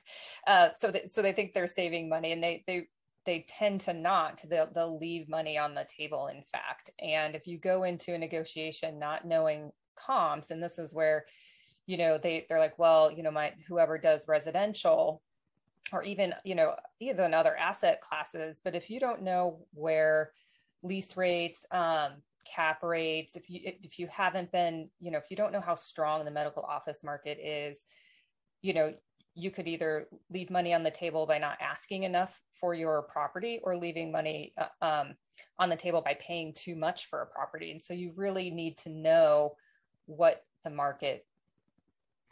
uh, 0.47 0.69
so 0.81 0.91
that 0.91 1.13
so 1.13 1.23
they 1.23 1.33
think 1.33 1.53
they're 1.53 1.67
saving 1.67 2.09
money 2.09 2.33
and 2.33 2.43
they 2.43 2.65
they 2.67 2.87
they 3.25 3.47
tend 3.49 3.81
to 3.81 3.93
not 3.93 4.43
they'll, 4.49 4.69
they'll 4.75 4.99
leave 4.99 5.29
money 5.29 5.57
on 5.57 5.75
the 5.75 5.87
table 5.97 6.27
in 6.27 6.43
fact 6.51 6.91
and 7.01 7.35
if 7.35 7.47
you 7.47 7.59
go 7.59 7.85
into 7.85 8.15
a 8.15 8.19
negotiation 8.19 8.99
not 8.99 9.27
knowing 9.27 9.71
comps 9.97 10.51
and 10.51 10.63
this 10.63 10.79
is 10.79 10.93
where 10.93 11.25
you 11.93 11.99
know 11.99 12.19
they 12.19 12.47
they're 12.49 12.59
like 12.67 12.79
well 12.79 13.11
you 13.11 13.23
know 13.23 13.31
my 13.31 13.53
whoever 13.69 13.99
does 13.99 14.29
residential 14.29 15.23
or 15.93 16.03
even 16.03 16.33
you 16.45 16.55
know 16.55 16.75
even 17.01 17.35
other 17.35 17.57
asset 17.57 18.01
classes 18.01 18.61
but 18.65 18.75
if 18.75 18.89
you 18.89 18.99
don't 18.99 19.23
know 19.23 19.59
where 19.75 20.33
lease 20.83 21.17
rates, 21.17 21.65
um, 21.71 22.13
cap 22.45 22.83
rates. 22.83 23.37
If 23.37 23.49
you 23.49 23.61
if 23.65 23.99
you 23.99 24.07
haven't 24.09 24.51
been, 24.53 24.89
you 25.01 25.11
know, 25.11 25.19
if 25.19 25.31
you 25.31 25.37
don't 25.37 25.53
know 25.53 25.61
how 25.61 25.77
strong 25.77 26.25
the 26.25 26.31
medical 26.31 26.63
office 26.63 27.03
market 27.05 27.39
is, 27.43 27.85
you 28.63 28.75
know, 28.75 28.95
you 29.35 29.51
could 29.51 29.69
either 29.69 30.09
leave 30.31 30.51
money 30.51 30.75
on 30.75 30.83
the 30.83 30.91
table 30.91 31.25
by 31.25 31.39
not 31.39 31.59
asking 31.61 32.03
enough 32.03 32.43
for 32.61 32.75
your 32.75 33.03
property 33.03 33.61
or 33.63 33.77
leaving 33.77 34.13
money 34.13 34.53
uh, 34.59 34.85
um, 34.85 35.15
on 35.59 35.71
the 35.71 35.77
table 35.77 36.03
by 36.03 36.15
paying 36.21 36.53
too 36.53 36.77
much 36.77 37.07
for 37.07 37.23
a 37.23 37.27
property. 37.27 37.71
And 37.71 37.83
so 37.83 37.95
you 37.95 38.13
really 38.15 38.51
need 38.51 38.77
to 38.79 38.91
know 38.91 39.57
what 40.07 40.45
the 40.65 40.71
market 40.71 41.25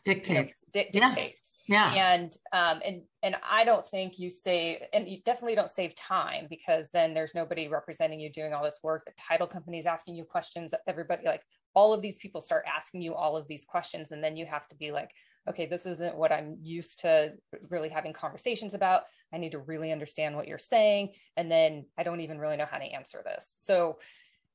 dictates. 0.04 0.64
You 0.74 0.80
know, 0.82 0.90
di- 0.90 1.00
dictates. 1.00 1.36
Yeah. 1.68 1.92
And 1.94 2.36
um 2.52 2.80
and 2.84 3.02
and 3.22 3.36
I 3.48 3.64
don't 3.64 3.86
think 3.86 4.18
you 4.18 4.28
save 4.28 4.78
and 4.92 5.08
you 5.08 5.18
definitely 5.24 5.54
don't 5.54 5.70
save 5.70 5.94
time 5.94 6.48
because 6.50 6.90
then 6.92 7.14
there's 7.14 7.34
nobody 7.34 7.68
representing 7.68 8.18
you 8.18 8.30
doing 8.32 8.52
all 8.52 8.64
this 8.64 8.78
work. 8.82 9.04
The 9.06 9.12
title 9.16 9.46
company 9.46 9.78
is 9.78 9.86
asking 9.86 10.16
you 10.16 10.24
questions. 10.24 10.74
Everybody 10.88 11.26
like 11.26 11.42
all 11.74 11.92
of 11.92 12.02
these 12.02 12.18
people 12.18 12.40
start 12.40 12.64
asking 12.66 13.02
you 13.02 13.14
all 13.14 13.36
of 13.36 13.46
these 13.46 13.64
questions 13.64 14.10
and 14.10 14.22
then 14.22 14.36
you 14.36 14.46
have 14.46 14.66
to 14.68 14.74
be 14.74 14.90
like 14.90 15.10
okay 15.48 15.66
this 15.66 15.86
isn't 15.86 16.16
what 16.16 16.32
i'm 16.32 16.56
used 16.62 16.98
to 17.00 17.32
really 17.68 17.88
having 17.88 18.12
conversations 18.12 18.74
about 18.74 19.02
i 19.32 19.38
need 19.38 19.52
to 19.52 19.58
really 19.58 19.92
understand 19.92 20.34
what 20.34 20.48
you're 20.48 20.58
saying 20.58 21.10
and 21.36 21.50
then 21.50 21.84
i 21.98 22.02
don't 22.02 22.20
even 22.20 22.38
really 22.38 22.56
know 22.56 22.66
how 22.70 22.78
to 22.78 22.84
answer 22.84 23.22
this 23.24 23.54
so 23.58 23.98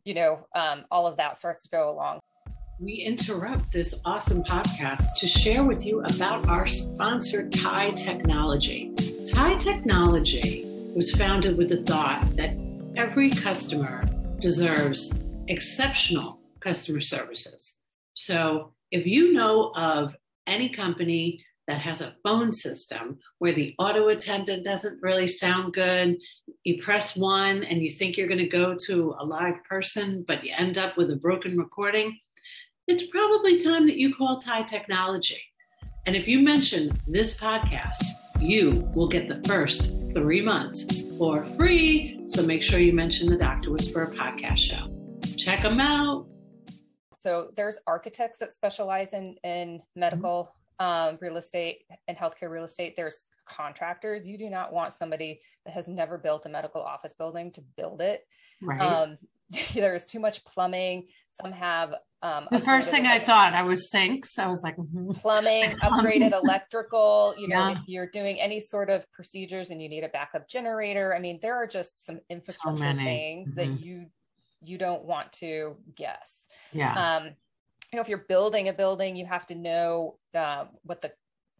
you 0.04 0.14
know 0.14 0.46
um, 0.56 0.86
all 0.92 1.08
of 1.08 1.18
that 1.18 1.38
starts 1.38 1.64
to 1.64 1.70
go 1.70 1.90
along 1.90 2.20
we 2.80 2.96
interrupt 2.96 3.72
this 3.72 4.02
awesome 4.04 4.44
podcast 4.44 5.14
to 5.16 5.26
share 5.26 5.64
with 5.64 5.86
you 5.86 6.02
about 6.02 6.46
our 6.50 6.66
sponsor, 6.66 7.48
TIE 7.48 7.92
Technology. 7.92 8.94
TIE 9.28 9.56
Technology 9.56 10.66
was 10.94 11.10
founded 11.12 11.58
with 11.58 11.70
the 11.70 11.84
thought 11.84 12.36
that 12.36 12.58
every 12.98 13.30
customer 13.30 14.04
deserves 14.40 15.14
exceptional 15.48 16.42
customer 16.60 17.00
services. 17.00 17.78
So 18.14 18.74
if 18.92 19.06
you 19.06 19.32
know 19.32 19.72
of 19.78 20.14
any 20.46 20.68
company 20.68 21.46
that 21.68 21.80
has 21.80 22.02
a 22.02 22.16
phone 22.24 22.52
system 22.52 23.20
where 23.40 23.54
the 23.54 23.74
auto 23.80 24.10
attendant 24.10 24.66
doesn't 24.66 25.02
really 25.02 25.28
sound 25.28 25.74
good, 25.74 26.18
you 26.66 26.84
press 26.84 27.16
one 27.16 27.64
and 27.64 27.82
you 27.82 27.90
think 27.90 28.18
you're 28.18 28.28
going 28.28 28.38
to 28.38 28.48
go 28.48 28.76
to 28.88 29.16
a 29.18 29.26
live 29.26 29.64
person, 29.64 30.26
but 30.28 30.44
you 30.44 30.54
end 30.56 30.78
up 30.78 30.98
with 30.98 31.10
a 31.10 31.16
broken 31.16 31.58
recording, 31.58 32.20
it's 32.88 33.08
probably 33.08 33.58
time 33.58 33.88
that 33.88 33.98
you 33.98 34.14
call 34.14 34.38
TIE 34.38 34.62
Technology. 34.64 35.42
And 36.06 36.16
if 36.16 36.28
you 36.28 36.40
mention 36.40 36.96
this 37.08 37.36
podcast, 37.36 38.04
you 38.40 38.88
will 38.94 39.08
get 39.08 39.28
the 39.28 39.42
first 39.48 39.94
three 40.14 40.42
months 40.42 41.02
for 41.18 41.44
free. 41.58 42.22
So 42.28 42.46
make 42.46 42.62
sure 42.62 42.80
you 42.80 42.94
mention 42.94 43.28
the 43.28 43.38
Dr. 43.38 43.72
Whisperer 43.72 44.14
podcast 44.16 44.60
show. 44.60 44.92
Check 45.36 45.64
them 45.64 45.80
out. 45.80 46.28
So 47.16 47.50
there's 47.56 47.80
architects 47.88 48.38
that 48.38 48.54
specialize 48.54 49.14
in, 49.14 49.36
in 49.44 49.82
medical 49.96 50.54
um, 50.80 51.18
real 51.22 51.38
estate 51.38 51.84
and 52.08 52.18
healthcare 52.18 52.50
real 52.50 52.64
estate. 52.64 52.96
There's 52.96 53.28
contractors. 53.46 54.28
You 54.28 54.38
do 54.38 54.50
not 54.50 54.74
want 54.74 54.94
somebody 54.94 55.42
that 55.66 55.74
has 55.74 55.88
never 55.88 56.18
built 56.18 56.46
a 56.46 56.50
medical 56.50 56.82
office 56.82 57.14
building 57.14 57.52
to 57.52 57.62
build 57.78 58.02
it. 58.02 58.26
Right. 58.62 58.82
Um, 58.82 59.18
there's 59.74 60.08
too 60.08 60.20
much 60.20 60.44
plumbing. 60.46 61.08
Some 61.42 61.52
have 61.52 61.96
um, 62.22 62.48
the 62.50 62.60
first 62.60 62.90
thing 62.90 63.06
I 63.06 63.20
thought 63.20 63.54
I 63.54 63.62
was 63.62 63.92
sinks. 63.92 64.40
I 64.40 64.48
was 64.48 64.64
like 64.64 64.78
mm-hmm. 64.78 65.12
plumbing, 65.12 65.72
upgraded 65.84 66.34
electrical. 66.34 67.36
You 67.38 67.50
know, 67.50 67.68
yeah. 67.68 67.72
if 67.74 67.80
you're 67.86 68.10
doing 68.10 68.40
any 68.40 68.60
sort 68.60 68.90
of 68.90 69.10
procedures 69.12 69.70
and 69.70 69.82
you 69.82 69.90
need 69.90 70.04
a 70.04 70.10
backup 70.10 70.50
generator, 70.50 71.14
I 71.14 71.20
mean, 71.20 71.40
there 71.42 71.56
are 71.56 71.68
just 71.68 72.06
some 72.06 72.20
infrastructure 72.30 72.80
so 72.80 72.98
things 72.98 73.52
mm-hmm. 73.52 73.60
that 73.60 73.80
you 73.80 74.08
you 74.64 74.80
don't 74.80 75.04
want 75.04 75.32
to 75.34 75.76
guess. 75.96 76.48
Yeah. 76.74 77.18
Um, 77.18 77.36
you 77.92 77.98
know, 77.98 78.02
if 78.02 78.10
you're 78.10 78.26
building 78.28 78.68
a 78.68 78.74
building, 78.74 79.16
you 79.16 79.26
have 79.26 79.46
to 79.48 79.56
know 79.56 80.18
uh, 80.34 80.66
what 80.84 81.02
the 81.02 81.12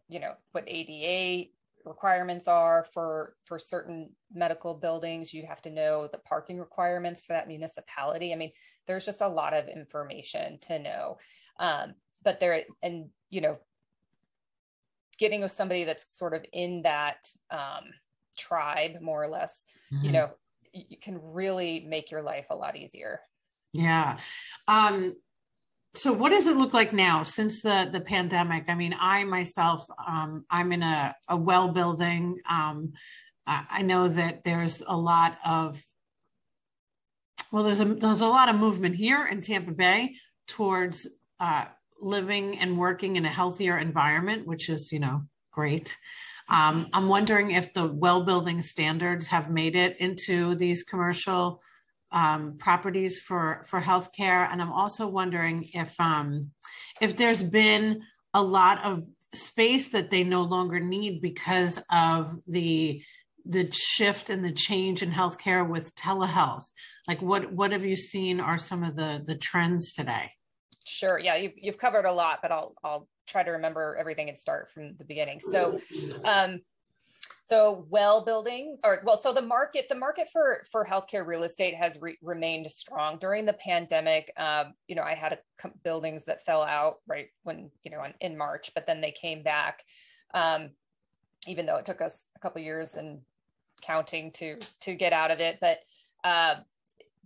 you 0.08 0.20
know 0.20 0.32
what 0.52 0.64
ADA 0.66 1.50
requirements 1.84 2.48
are 2.48 2.84
for 2.92 3.34
for 3.44 3.58
certain 3.58 4.10
medical 4.32 4.74
buildings. 4.74 5.32
You 5.32 5.46
have 5.46 5.62
to 5.62 5.70
know 5.70 6.08
the 6.10 6.18
parking 6.18 6.58
requirements 6.58 7.22
for 7.22 7.32
that 7.32 7.48
municipality. 7.48 8.32
I 8.32 8.36
mean 8.36 8.52
there's 8.86 9.06
just 9.06 9.20
a 9.20 9.28
lot 9.28 9.54
of 9.54 9.68
information 9.68 10.58
to 10.62 10.78
know. 10.78 11.18
Um, 11.58 11.94
but 12.22 12.40
there 12.40 12.62
and 12.82 13.06
you 13.30 13.40
know 13.40 13.58
getting 15.18 15.40
with 15.40 15.52
somebody 15.52 15.84
that's 15.84 16.18
sort 16.18 16.34
of 16.34 16.44
in 16.52 16.82
that 16.82 17.26
um, 17.50 17.84
tribe 18.36 19.00
more 19.00 19.22
or 19.22 19.28
less 19.28 19.64
mm-hmm. 19.92 20.04
you 20.04 20.12
know 20.12 20.30
you 20.72 20.98
can 21.00 21.18
really 21.22 21.86
make 21.88 22.10
your 22.10 22.22
life 22.22 22.46
a 22.50 22.56
lot 22.56 22.76
easier. 22.76 23.20
Yeah. 23.72 24.18
Um 24.68 25.14
so 25.96 26.12
what 26.12 26.30
does 26.30 26.46
it 26.46 26.56
look 26.56 26.74
like 26.74 26.92
now 26.92 27.22
since 27.22 27.62
the 27.62 27.88
the 27.90 28.00
pandemic? 28.00 28.64
I 28.68 28.74
mean 28.74 28.94
i 28.98 29.24
myself 29.24 29.86
um, 30.06 30.44
i'm 30.50 30.72
in 30.72 30.82
a, 30.82 31.14
a 31.28 31.36
well 31.36 31.68
building. 31.68 32.40
Um, 32.48 32.92
i 33.46 33.82
know 33.82 34.08
that 34.08 34.42
there's 34.44 34.82
a 34.86 34.96
lot 34.96 35.38
of 35.44 35.82
well 37.52 37.62
there's 37.62 37.80
a 37.80 37.84
there's 37.84 38.20
a 38.20 38.26
lot 38.26 38.48
of 38.48 38.56
movement 38.56 38.96
here 38.96 39.26
in 39.26 39.40
tampa 39.40 39.70
bay 39.70 40.16
towards 40.48 41.06
uh, 41.38 41.64
living 42.00 42.58
and 42.58 42.76
working 42.78 43.16
in 43.16 43.24
a 43.24 43.28
healthier 43.28 43.78
environment 43.78 44.46
which 44.46 44.68
is 44.68 44.92
you 44.92 44.98
know 44.98 45.22
great. 45.52 45.96
Um, 46.48 46.86
i'm 46.92 47.08
wondering 47.08 47.52
if 47.52 47.72
the 47.72 47.86
well 47.86 48.22
building 48.22 48.62
standards 48.62 49.28
have 49.28 49.50
made 49.50 49.76
it 49.76 49.96
into 50.00 50.54
these 50.56 50.82
commercial 50.82 51.62
um, 52.16 52.56
properties 52.58 53.18
for 53.18 53.62
for 53.66 53.78
healthcare, 53.78 54.50
and 54.50 54.62
I'm 54.62 54.72
also 54.72 55.06
wondering 55.06 55.68
if 55.74 56.00
um, 56.00 56.50
if 57.00 57.14
there's 57.14 57.42
been 57.42 58.02
a 58.32 58.42
lot 58.42 58.82
of 58.82 59.02
space 59.34 59.90
that 59.90 60.08
they 60.08 60.24
no 60.24 60.40
longer 60.40 60.80
need 60.80 61.20
because 61.20 61.78
of 61.92 62.38
the 62.46 63.02
the 63.44 63.70
shift 63.70 64.30
and 64.30 64.42
the 64.42 64.50
change 64.50 65.02
in 65.02 65.12
healthcare 65.12 65.68
with 65.68 65.94
telehealth. 65.94 66.64
Like, 67.06 67.20
what 67.20 67.52
what 67.52 67.72
have 67.72 67.84
you 67.84 67.96
seen 67.96 68.40
are 68.40 68.56
some 68.56 68.82
of 68.82 68.96
the 68.96 69.22
the 69.24 69.36
trends 69.36 69.92
today? 69.92 70.32
Sure. 70.86 71.18
Yeah, 71.18 71.36
you've, 71.36 71.52
you've 71.56 71.78
covered 71.78 72.06
a 72.06 72.12
lot, 72.12 72.38
but 72.40 72.50
I'll 72.50 72.74
I'll 72.82 73.08
try 73.26 73.42
to 73.42 73.50
remember 73.50 73.94
everything 74.00 74.30
and 74.30 74.40
start 74.40 74.70
from 74.70 74.94
the 74.96 75.04
beginning. 75.04 75.40
So, 75.40 75.82
um, 76.24 76.60
so 77.48 77.86
well 77.90 78.24
buildings 78.24 78.80
or 78.84 79.00
well, 79.04 79.20
so 79.20 79.32
the 79.32 79.42
market, 79.42 79.88
the 79.88 79.94
market 79.94 80.28
for 80.32 80.64
for 80.70 80.84
healthcare 80.84 81.24
real 81.24 81.44
estate 81.44 81.74
has 81.74 81.96
re- 82.00 82.18
remained 82.22 82.70
strong 82.70 83.18
during 83.18 83.46
the 83.46 83.52
pandemic. 83.52 84.32
Um, 84.36 84.74
you 84.88 84.96
know, 84.96 85.02
I 85.02 85.14
had 85.14 85.34
a, 85.34 85.68
buildings 85.84 86.24
that 86.24 86.44
fell 86.44 86.62
out 86.62 86.96
right 87.06 87.28
when 87.44 87.70
you 87.84 87.90
know 87.90 88.04
in, 88.20 88.36
March, 88.36 88.72
but 88.74 88.86
then 88.86 89.00
they 89.00 89.12
came 89.12 89.42
back. 89.42 89.82
Um, 90.34 90.70
even 91.46 91.66
though 91.66 91.76
it 91.76 91.86
took 91.86 92.00
us 92.00 92.24
a 92.34 92.40
couple 92.40 92.60
years 92.60 92.94
and 92.94 93.20
counting 93.80 94.32
to 94.32 94.58
to 94.80 94.94
get 94.94 95.12
out 95.12 95.30
of 95.30 95.40
it, 95.40 95.58
but 95.60 95.78
uh, 96.24 96.56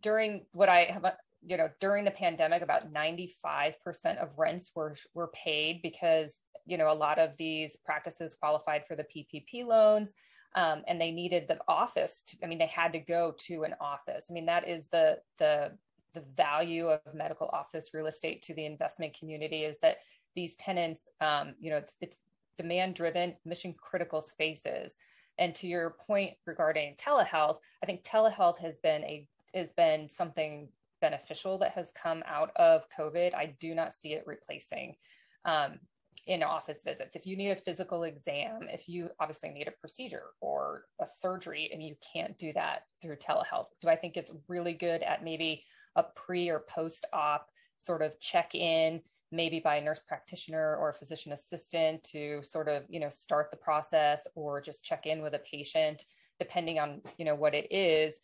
during 0.02 0.44
what 0.52 0.68
I 0.68 0.84
have 0.84 1.12
you 1.42 1.56
know 1.56 1.70
during 1.80 2.04
the 2.04 2.10
pandemic 2.10 2.60
about 2.60 2.92
95% 2.92 3.74
of 4.18 4.28
rents 4.36 4.70
were 4.74 4.94
were 5.14 5.28
paid 5.28 5.80
because 5.82 6.36
you 6.70 6.78
know 6.78 6.90
a 6.90 6.94
lot 6.94 7.18
of 7.18 7.36
these 7.36 7.76
practices 7.84 8.36
qualified 8.38 8.86
for 8.86 8.94
the 8.94 9.04
ppp 9.04 9.66
loans 9.66 10.14
um, 10.54 10.82
and 10.88 11.00
they 11.00 11.10
needed 11.10 11.46
the 11.46 11.58
office 11.68 12.22
to, 12.26 12.36
i 12.42 12.46
mean 12.46 12.58
they 12.58 12.66
had 12.66 12.92
to 12.92 12.98
go 12.98 13.34
to 13.38 13.64
an 13.64 13.74
office. 13.80 14.26
I 14.30 14.32
mean 14.32 14.46
that 14.46 14.68
is 14.68 14.88
the 14.88 15.18
the 15.38 15.72
the 16.12 16.24
value 16.36 16.88
of 16.88 17.00
medical 17.14 17.48
office 17.52 17.90
real 17.94 18.06
estate 18.06 18.42
to 18.42 18.54
the 18.54 18.66
investment 18.66 19.16
community 19.16 19.62
is 19.64 19.78
that 19.78 19.98
these 20.34 20.56
tenants 20.56 21.08
um, 21.20 21.54
you 21.60 21.70
know 21.70 21.76
it's, 21.76 21.96
it's 22.00 22.22
demand 22.58 22.94
driven 22.94 23.34
mission 23.44 23.74
critical 23.74 24.20
spaces. 24.20 24.94
And 25.38 25.54
to 25.54 25.66
your 25.66 25.96
point 26.06 26.34
regarding 26.46 26.96
telehealth 26.96 27.58
i 27.82 27.86
think 27.86 28.02
telehealth 28.04 28.58
has 28.58 28.78
been 28.78 29.04
a 29.04 29.26
has 29.54 29.70
been 29.70 30.08
something 30.08 30.68
beneficial 31.00 31.56
that 31.58 31.72
has 31.72 31.92
come 31.92 32.22
out 32.26 32.50
of 32.56 32.84
covid. 32.96 33.34
I 33.34 33.54
do 33.58 33.74
not 33.74 33.94
see 33.94 34.12
it 34.12 34.24
replacing 34.26 34.96
um, 35.44 35.78
in 36.26 36.42
office 36.42 36.82
visits. 36.84 37.16
If 37.16 37.26
you 37.26 37.36
need 37.36 37.50
a 37.50 37.56
physical 37.56 38.04
exam, 38.04 38.68
if 38.68 38.88
you 38.88 39.10
obviously 39.18 39.50
need 39.50 39.68
a 39.68 39.72
procedure 39.72 40.26
or 40.40 40.84
a 41.00 41.06
surgery 41.06 41.70
and 41.72 41.82
you 41.82 41.96
can't 42.12 42.36
do 42.38 42.52
that 42.54 42.84
through 43.00 43.16
telehealth, 43.16 43.66
do 43.80 43.88
I 43.88 43.96
think 43.96 44.16
it's 44.16 44.32
really 44.48 44.72
good 44.72 45.02
at 45.02 45.24
maybe 45.24 45.64
a 45.96 46.02
pre 46.02 46.48
or 46.48 46.64
post 46.68 47.06
op 47.12 47.48
sort 47.78 48.02
of 48.02 48.18
check 48.20 48.54
in, 48.54 49.00
maybe 49.32 49.60
by 49.60 49.76
a 49.76 49.80
nurse 49.80 50.00
practitioner 50.06 50.76
or 50.76 50.90
a 50.90 50.94
physician 50.94 51.32
assistant 51.32 52.02
to 52.04 52.42
sort 52.44 52.68
of, 52.68 52.84
you 52.88 53.00
know, 53.00 53.10
start 53.10 53.50
the 53.50 53.56
process 53.56 54.26
or 54.34 54.60
just 54.60 54.84
check 54.84 55.06
in 55.06 55.22
with 55.22 55.34
a 55.34 55.38
patient, 55.40 56.04
depending 56.38 56.78
on, 56.78 57.00
you 57.16 57.24
know, 57.24 57.34
what 57.34 57.54
it 57.54 57.70
is 57.70 58.18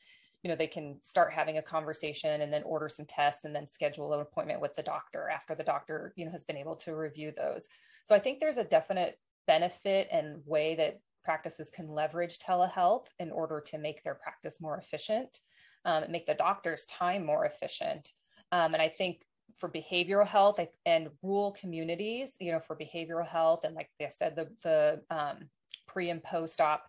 you 0.46 0.52
know 0.52 0.54
they 0.54 0.68
can 0.68 0.96
start 1.02 1.32
having 1.32 1.58
a 1.58 1.62
conversation 1.62 2.40
and 2.40 2.52
then 2.52 2.62
order 2.62 2.88
some 2.88 3.04
tests 3.04 3.44
and 3.44 3.52
then 3.52 3.66
schedule 3.66 4.14
an 4.14 4.20
appointment 4.20 4.60
with 4.60 4.76
the 4.76 4.82
doctor 4.82 5.28
after 5.28 5.56
the 5.56 5.64
doctor 5.64 6.12
you 6.14 6.24
know 6.24 6.30
has 6.30 6.44
been 6.44 6.56
able 6.56 6.76
to 6.76 6.94
review 6.94 7.32
those. 7.36 7.66
So 8.04 8.14
i 8.14 8.20
think 8.20 8.38
there's 8.38 8.56
a 8.56 8.62
definite 8.62 9.18
benefit 9.48 10.06
and 10.12 10.40
way 10.46 10.76
that 10.76 11.00
practices 11.24 11.68
can 11.68 11.88
leverage 11.88 12.38
telehealth 12.38 13.06
in 13.18 13.32
order 13.32 13.60
to 13.66 13.76
make 13.76 14.04
their 14.04 14.14
practice 14.14 14.60
more 14.60 14.78
efficient 14.78 15.40
um, 15.84 16.04
and 16.04 16.12
make 16.12 16.26
the 16.26 16.34
doctor's 16.34 16.84
time 16.84 17.26
more 17.26 17.44
efficient. 17.44 18.12
Um, 18.52 18.72
and 18.72 18.80
i 18.80 18.88
think 18.88 19.26
for 19.56 19.68
behavioral 19.68 20.28
health 20.28 20.60
and 20.84 21.08
rural 21.24 21.56
communities 21.58 22.36
you 22.38 22.52
know 22.52 22.60
for 22.60 22.76
behavioral 22.76 23.26
health 23.26 23.64
and 23.64 23.74
like 23.74 23.90
i 24.00 24.10
said 24.10 24.36
the 24.36 24.46
the 24.62 25.00
um, 25.10 25.48
pre 25.88 26.10
and 26.10 26.22
post 26.22 26.60
op 26.60 26.84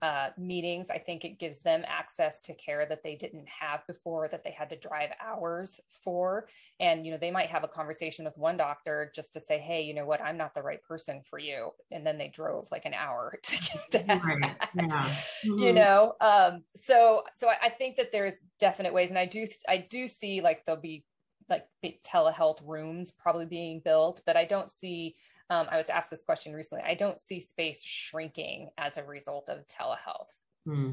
uh, 0.00 0.28
meetings. 0.38 0.90
I 0.90 0.98
think 0.98 1.24
it 1.24 1.38
gives 1.38 1.60
them 1.60 1.82
access 1.86 2.40
to 2.42 2.54
care 2.54 2.86
that 2.86 3.02
they 3.02 3.16
didn't 3.16 3.48
have 3.48 3.86
before, 3.86 4.28
that 4.28 4.44
they 4.44 4.50
had 4.50 4.70
to 4.70 4.76
drive 4.76 5.10
hours 5.20 5.80
for. 6.04 6.46
And, 6.78 7.04
you 7.04 7.12
know, 7.12 7.18
they 7.18 7.30
might 7.30 7.48
have 7.48 7.64
a 7.64 7.68
conversation 7.68 8.24
with 8.24 8.36
one 8.38 8.56
doctor 8.56 9.10
just 9.14 9.32
to 9.32 9.40
say, 9.40 9.58
hey, 9.58 9.82
you 9.82 9.94
know 9.94 10.06
what, 10.06 10.22
I'm 10.22 10.36
not 10.36 10.54
the 10.54 10.62
right 10.62 10.82
person 10.82 11.22
for 11.28 11.38
you. 11.38 11.70
And 11.90 12.06
then 12.06 12.16
they 12.16 12.28
drove 12.28 12.68
like 12.70 12.84
an 12.84 12.94
hour 12.94 13.38
to 13.42 13.56
get 13.56 13.90
to 13.92 14.14
right. 14.24 14.56
yeah. 14.74 14.84
mm-hmm. 14.84 15.58
you 15.58 15.72
know? 15.72 16.14
Um, 16.20 16.62
so, 16.80 17.24
so 17.36 17.48
I, 17.48 17.56
I 17.64 17.68
think 17.70 17.96
that 17.96 18.12
there's 18.12 18.34
definite 18.60 18.94
ways. 18.94 19.10
And 19.10 19.18
I 19.18 19.26
do, 19.26 19.46
I 19.68 19.86
do 19.90 20.06
see 20.06 20.40
like 20.40 20.64
there'll 20.64 20.80
be 20.80 21.04
like 21.48 21.66
telehealth 22.06 22.60
rooms 22.64 23.10
probably 23.10 23.46
being 23.46 23.80
built, 23.84 24.22
but 24.26 24.36
I 24.36 24.44
don't 24.44 24.70
see. 24.70 25.16
Um, 25.50 25.66
I 25.70 25.76
was 25.76 25.88
asked 25.88 26.10
this 26.10 26.22
question 26.22 26.52
recently. 26.52 26.84
I 26.84 26.94
don't 26.94 27.18
see 27.20 27.40
space 27.40 27.82
shrinking 27.82 28.68
as 28.76 28.96
a 28.96 29.04
result 29.04 29.48
of 29.48 29.66
telehealth. 29.66 30.30
Hmm. 30.66 30.90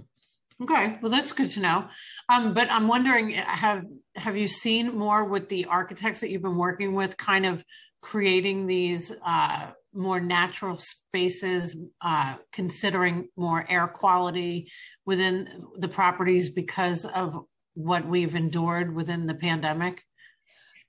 Okay, 0.64 0.98
well 1.02 1.12
that's 1.12 1.34
good 1.34 1.50
to 1.50 1.60
know. 1.60 1.88
Um, 2.30 2.54
but 2.54 2.72
I'm 2.72 2.88
wondering, 2.88 3.32
have 3.32 3.84
have 4.16 4.38
you 4.38 4.48
seen 4.48 4.98
more 4.98 5.26
with 5.26 5.50
the 5.50 5.66
architects 5.66 6.22
that 6.22 6.30
you've 6.30 6.42
been 6.42 6.58
working 6.58 6.96
with, 6.96 7.18
kind 7.18 7.46
of 7.46 7.64
creating 8.02 8.66
these 8.66 9.12
uh, 9.26 9.72
more 9.94 10.22
natural 10.22 10.78
spaces, 10.78 11.76
uh, 12.00 12.36
considering 12.54 13.28
more 13.36 13.66
air 13.70 13.88
quality 13.88 14.72
within 15.06 15.66
the 15.78 15.90
properties 15.90 16.50
because 16.50 17.04
of 17.06 17.38
what 17.74 18.08
we've 18.08 18.36
endured 18.36 18.96
within 18.96 19.28
the 19.28 19.36
pandemic? 19.36 20.04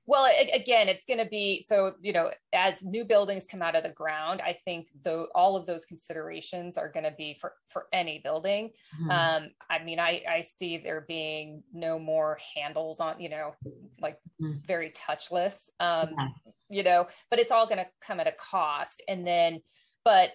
Well, 0.06 0.30
again, 0.54 0.88
it's 0.88 1.04
going 1.04 1.18
to 1.18 1.28
be 1.28 1.64
so, 1.68 1.94
you 2.00 2.12
know, 2.12 2.30
as 2.52 2.82
new 2.82 3.04
buildings 3.04 3.44
come 3.44 3.60
out 3.60 3.75
of 3.75 3.82
the 3.82 3.90
ground, 3.90 4.40
I 4.40 4.56
think 4.64 4.88
though 5.02 5.26
all 5.34 5.56
of 5.56 5.66
those 5.66 5.84
considerations 5.84 6.76
are 6.76 6.88
going 6.88 7.04
to 7.04 7.14
be 7.16 7.36
for 7.40 7.54
for 7.70 7.86
any 7.92 8.20
building. 8.22 8.70
Mm-hmm. 9.00 9.10
Um, 9.10 9.50
I 9.68 9.82
mean, 9.82 9.98
I 9.98 10.22
I 10.28 10.42
see 10.42 10.78
there 10.78 11.04
being 11.08 11.64
no 11.72 11.98
more 11.98 12.38
handles 12.54 13.00
on, 13.00 13.20
you 13.20 13.28
know, 13.28 13.54
like 14.00 14.18
mm-hmm. 14.40 14.58
very 14.66 14.90
touchless. 14.90 15.58
Um, 15.80 16.10
yeah. 16.16 16.28
you 16.70 16.82
know, 16.84 17.08
but 17.28 17.40
it's 17.40 17.50
all 17.50 17.66
going 17.66 17.78
to 17.78 17.90
come 18.00 18.20
at 18.20 18.28
a 18.28 18.34
cost. 18.38 19.02
And 19.08 19.26
then, 19.26 19.60
but 20.04 20.30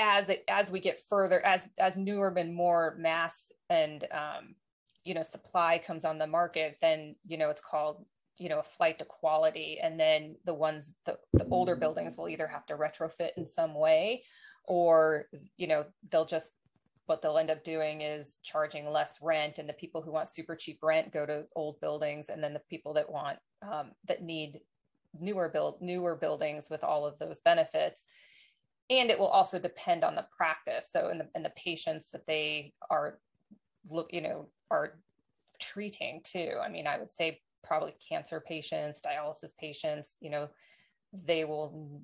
as 0.00 0.28
it 0.28 0.42
as 0.48 0.70
we 0.70 0.80
get 0.80 1.00
further, 1.08 1.44
as 1.46 1.68
as 1.78 1.96
newer 1.96 2.34
and 2.36 2.52
more 2.52 2.96
mass 2.98 3.52
and 3.70 4.04
um, 4.10 4.56
you 5.04 5.14
know, 5.14 5.22
supply 5.22 5.78
comes 5.78 6.04
on 6.04 6.18
the 6.18 6.26
market, 6.26 6.78
then 6.80 7.14
you 7.26 7.36
know 7.36 7.50
it's 7.50 7.60
called 7.60 8.04
you 8.38 8.48
know 8.48 8.58
a 8.58 8.64
flight 8.64 8.98
to 8.98 9.04
quality 9.04 9.78
and 9.82 9.98
then 9.98 10.34
the 10.44 10.54
ones 10.54 10.96
the, 11.06 11.16
the 11.32 11.46
older 11.50 11.76
buildings 11.76 12.16
will 12.16 12.28
either 12.28 12.46
have 12.46 12.66
to 12.66 12.76
retrofit 12.76 13.30
in 13.36 13.46
some 13.46 13.74
way 13.74 14.22
or 14.64 15.26
you 15.56 15.66
know 15.66 15.84
they'll 16.10 16.24
just 16.24 16.52
what 17.06 17.20
they'll 17.20 17.38
end 17.38 17.50
up 17.50 17.62
doing 17.64 18.00
is 18.00 18.38
charging 18.42 18.88
less 18.88 19.18
rent 19.20 19.58
and 19.58 19.68
the 19.68 19.74
people 19.74 20.00
who 20.00 20.12
want 20.12 20.28
super 20.28 20.56
cheap 20.56 20.78
rent 20.82 21.12
go 21.12 21.26
to 21.26 21.44
old 21.54 21.78
buildings 21.80 22.28
and 22.28 22.42
then 22.42 22.54
the 22.54 22.62
people 22.70 22.94
that 22.94 23.10
want 23.10 23.38
um, 23.62 23.90
that 24.08 24.22
need 24.22 24.60
newer 25.20 25.48
build 25.48 25.80
newer 25.80 26.16
buildings 26.16 26.68
with 26.70 26.82
all 26.82 27.06
of 27.06 27.18
those 27.18 27.40
benefits. 27.40 28.02
And 28.90 29.10
it 29.10 29.18
will 29.18 29.28
also 29.28 29.58
depend 29.58 30.04
on 30.04 30.14
the 30.14 30.26
practice. 30.36 30.88
So 30.90 31.08
in 31.08 31.18
the 31.18 31.28
in 31.34 31.42
the 31.42 31.52
patients 31.56 32.08
that 32.12 32.26
they 32.26 32.72
are 32.90 33.18
look 33.90 34.12
you 34.12 34.22
know 34.22 34.48
are 34.70 34.98
treating 35.60 36.22
too. 36.24 36.52
I 36.62 36.68
mean 36.68 36.86
i 36.86 36.98
would 36.98 37.12
say 37.12 37.40
probably 37.64 37.94
cancer 38.06 38.40
patients, 38.40 39.00
dialysis 39.04 39.50
patients, 39.58 40.16
you 40.20 40.30
know, 40.30 40.48
they 41.12 41.44
will 41.44 42.02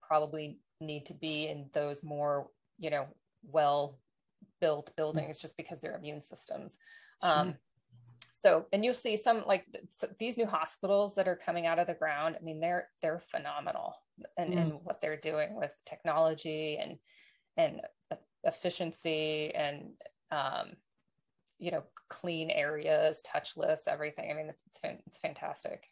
probably 0.00 0.58
need 0.80 1.06
to 1.06 1.14
be 1.14 1.48
in 1.48 1.68
those 1.72 2.02
more, 2.02 2.48
you 2.78 2.90
know, 2.90 3.06
well 3.42 3.98
built 4.60 4.90
buildings 4.96 5.38
just 5.38 5.56
because 5.56 5.80
their 5.80 5.96
immune 5.96 6.20
systems. 6.20 6.78
Um, 7.22 7.54
so, 8.32 8.66
and 8.72 8.84
you'll 8.84 8.94
see 8.94 9.16
some 9.16 9.42
like 9.46 9.64
so 9.90 10.08
these 10.18 10.36
new 10.36 10.46
hospitals 10.46 11.14
that 11.14 11.26
are 11.26 11.36
coming 11.36 11.66
out 11.66 11.78
of 11.78 11.86
the 11.86 11.94
ground. 11.94 12.36
I 12.38 12.44
mean, 12.44 12.60
they're 12.60 12.88
they're 13.00 13.18
phenomenal 13.18 13.94
and 14.36 14.52
mm. 14.52 14.58
in 14.58 14.68
what 14.84 15.00
they're 15.00 15.16
doing 15.16 15.56
with 15.56 15.76
technology 15.86 16.78
and 16.80 16.98
and 17.56 17.80
efficiency 18.44 19.54
and 19.54 19.92
um, 20.30 20.72
you 21.58 21.70
know 21.70 21.84
clean 22.08 22.50
areas 22.50 23.22
touchless 23.26 23.80
everything. 23.86 24.30
I 24.30 24.34
mean 24.34 24.50
it's, 24.50 24.80
it's 25.06 25.18
fantastic. 25.18 25.88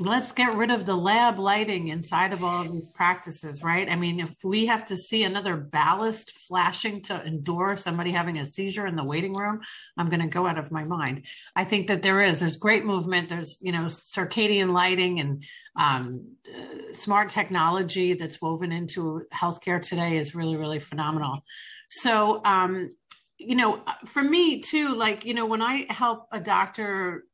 Let's 0.00 0.32
get 0.32 0.54
rid 0.54 0.72
of 0.72 0.86
the 0.86 0.96
lab 0.96 1.38
lighting 1.38 1.86
inside 1.86 2.32
of 2.32 2.42
all 2.42 2.62
of 2.62 2.72
these 2.72 2.90
practices 2.90 3.62
right? 3.62 3.88
I 3.88 3.96
mean 3.96 4.20
if 4.20 4.34
we 4.42 4.66
have 4.66 4.84
to 4.86 4.96
see 4.96 5.22
another 5.22 5.56
ballast 5.56 6.32
flashing 6.32 7.00
to 7.02 7.24
endure 7.24 7.76
somebody 7.76 8.12
having 8.12 8.38
a 8.38 8.44
seizure 8.44 8.86
in 8.86 8.96
the 8.96 9.04
waiting 9.04 9.34
room 9.34 9.60
i'm 9.96 10.08
going 10.08 10.20
to 10.20 10.26
go 10.26 10.46
out 10.46 10.58
of 10.58 10.72
my 10.72 10.84
mind. 10.84 11.26
I 11.54 11.64
think 11.64 11.86
that 11.86 12.02
there 12.02 12.20
is 12.20 12.40
there's 12.40 12.56
great 12.56 12.84
movement 12.84 13.28
there's 13.28 13.58
you 13.62 13.72
know 13.72 13.84
circadian 13.84 14.72
lighting 14.72 15.20
and 15.20 15.44
um, 15.76 16.36
uh, 16.48 16.92
smart 16.92 17.30
technology 17.30 18.14
that's 18.14 18.40
woven 18.40 18.70
into 18.70 19.22
healthcare 19.32 19.80
today 19.80 20.16
is 20.16 20.34
really 20.34 20.56
really 20.56 20.80
phenomenal. 20.80 21.42
So 21.88 22.44
um, 22.44 22.90
you 23.38 23.56
know, 23.56 23.82
for 24.06 24.22
me 24.22 24.60
too, 24.60 24.94
like, 24.94 25.24
you 25.24 25.34
know, 25.34 25.46
when 25.46 25.62
I 25.62 25.86
help 25.90 26.26
a 26.32 26.40
doctor 26.40 27.24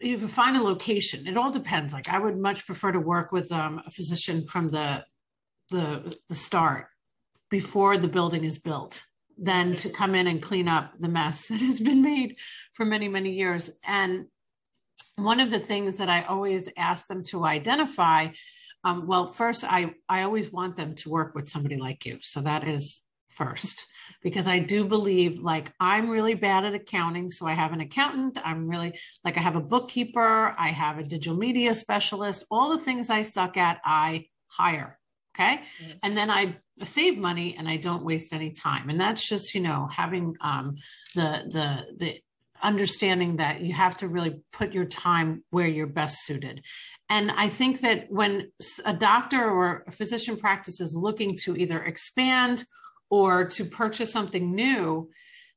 you 0.00 0.16
find 0.28 0.56
a 0.56 0.62
location, 0.62 1.26
it 1.26 1.36
all 1.36 1.50
depends. 1.50 1.92
Like 1.92 2.08
I 2.08 2.18
would 2.18 2.38
much 2.38 2.66
prefer 2.66 2.90
to 2.92 3.00
work 3.00 3.32
with 3.32 3.52
um, 3.52 3.82
a 3.86 3.90
physician 3.90 4.44
from 4.44 4.68
the, 4.68 5.04
the 5.70 6.16
the 6.28 6.34
start 6.34 6.86
before 7.50 7.98
the 7.98 8.08
building 8.08 8.44
is 8.44 8.58
built 8.58 9.02
than 9.36 9.74
to 9.76 9.90
come 9.90 10.14
in 10.14 10.26
and 10.26 10.42
clean 10.42 10.68
up 10.68 10.92
the 10.98 11.08
mess 11.08 11.46
that 11.48 11.60
has 11.60 11.80
been 11.80 12.02
made 12.02 12.36
for 12.72 12.84
many 12.84 13.08
many 13.08 13.32
years. 13.32 13.70
And 13.84 14.26
one 15.16 15.40
of 15.40 15.50
the 15.50 15.60
things 15.60 15.98
that 15.98 16.08
i 16.08 16.22
always 16.22 16.70
ask 16.78 17.06
them 17.06 17.22
to 17.22 17.44
identify 17.44 18.28
um, 18.84 19.06
well 19.06 19.26
first 19.26 19.64
i 19.64 19.92
i 20.08 20.22
always 20.22 20.50
want 20.50 20.76
them 20.76 20.94
to 20.94 21.10
work 21.10 21.34
with 21.34 21.48
somebody 21.48 21.76
like 21.76 22.06
you. 22.06 22.18
So 22.22 22.40
that 22.40 22.66
is 22.66 23.02
first 23.28 23.86
because 24.22 24.46
I 24.46 24.58
do 24.58 24.84
believe 24.84 25.38
like 25.40 25.72
I'm 25.80 26.10
really 26.10 26.34
bad 26.34 26.64
at 26.64 26.74
accounting. 26.74 27.30
So 27.30 27.46
I 27.46 27.52
have 27.52 27.72
an 27.72 27.80
accountant. 27.80 28.38
I'm 28.44 28.68
really 28.68 28.98
like 29.24 29.36
I 29.36 29.40
have 29.40 29.56
a 29.56 29.60
bookkeeper. 29.60 30.54
I 30.58 30.68
have 30.68 30.98
a 30.98 31.02
digital 31.02 31.36
media 31.36 31.74
specialist. 31.74 32.44
All 32.50 32.70
the 32.70 32.78
things 32.78 33.10
I 33.10 33.22
suck 33.22 33.56
at, 33.56 33.80
I 33.84 34.26
hire. 34.46 34.98
Okay. 35.34 35.56
Mm-hmm. 35.56 35.92
And 36.02 36.16
then 36.16 36.30
I 36.30 36.56
save 36.84 37.18
money 37.18 37.56
and 37.56 37.68
I 37.68 37.76
don't 37.76 38.04
waste 38.04 38.32
any 38.32 38.50
time. 38.50 38.90
And 38.90 39.00
that's 39.00 39.26
just, 39.26 39.54
you 39.54 39.60
know, 39.60 39.88
having 39.90 40.34
um, 40.40 40.76
the, 41.14 41.44
the, 41.48 41.96
the, 42.04 42.20
understanding 42.62 43.36
that 43.36 43.62
you 43.62 43.72
have 43.72 43.96
to 43.96 44.06
really 44.06 44.38
put 44.52 44.74
your 44.74 44.84
time 44.84 45.42
where 45.48 45.66
you're 45.66 45.86
best 45.86 46.26
suited. 46.26 46.62
And 47.08 47.30
I 47.30 47.48
think 47.48 47.80
that 47.80 48.10
when 48.10 48.52
a 48.84 48.92
doctor 48.92 49.42
or 49.42 49.84
a 49.86 49.90
physician 49.90 50.36
practice 50.36 50.78
is 50.78 50.94
looking 50.94 51.36
to 51.44 51.56
either 51.56 51.82
expand 51.82 52.64
or 53.10 53.44
to 53.44 53.64
purchase 53.64 54.12
something 54.12 54.54
new, 54.54 55.10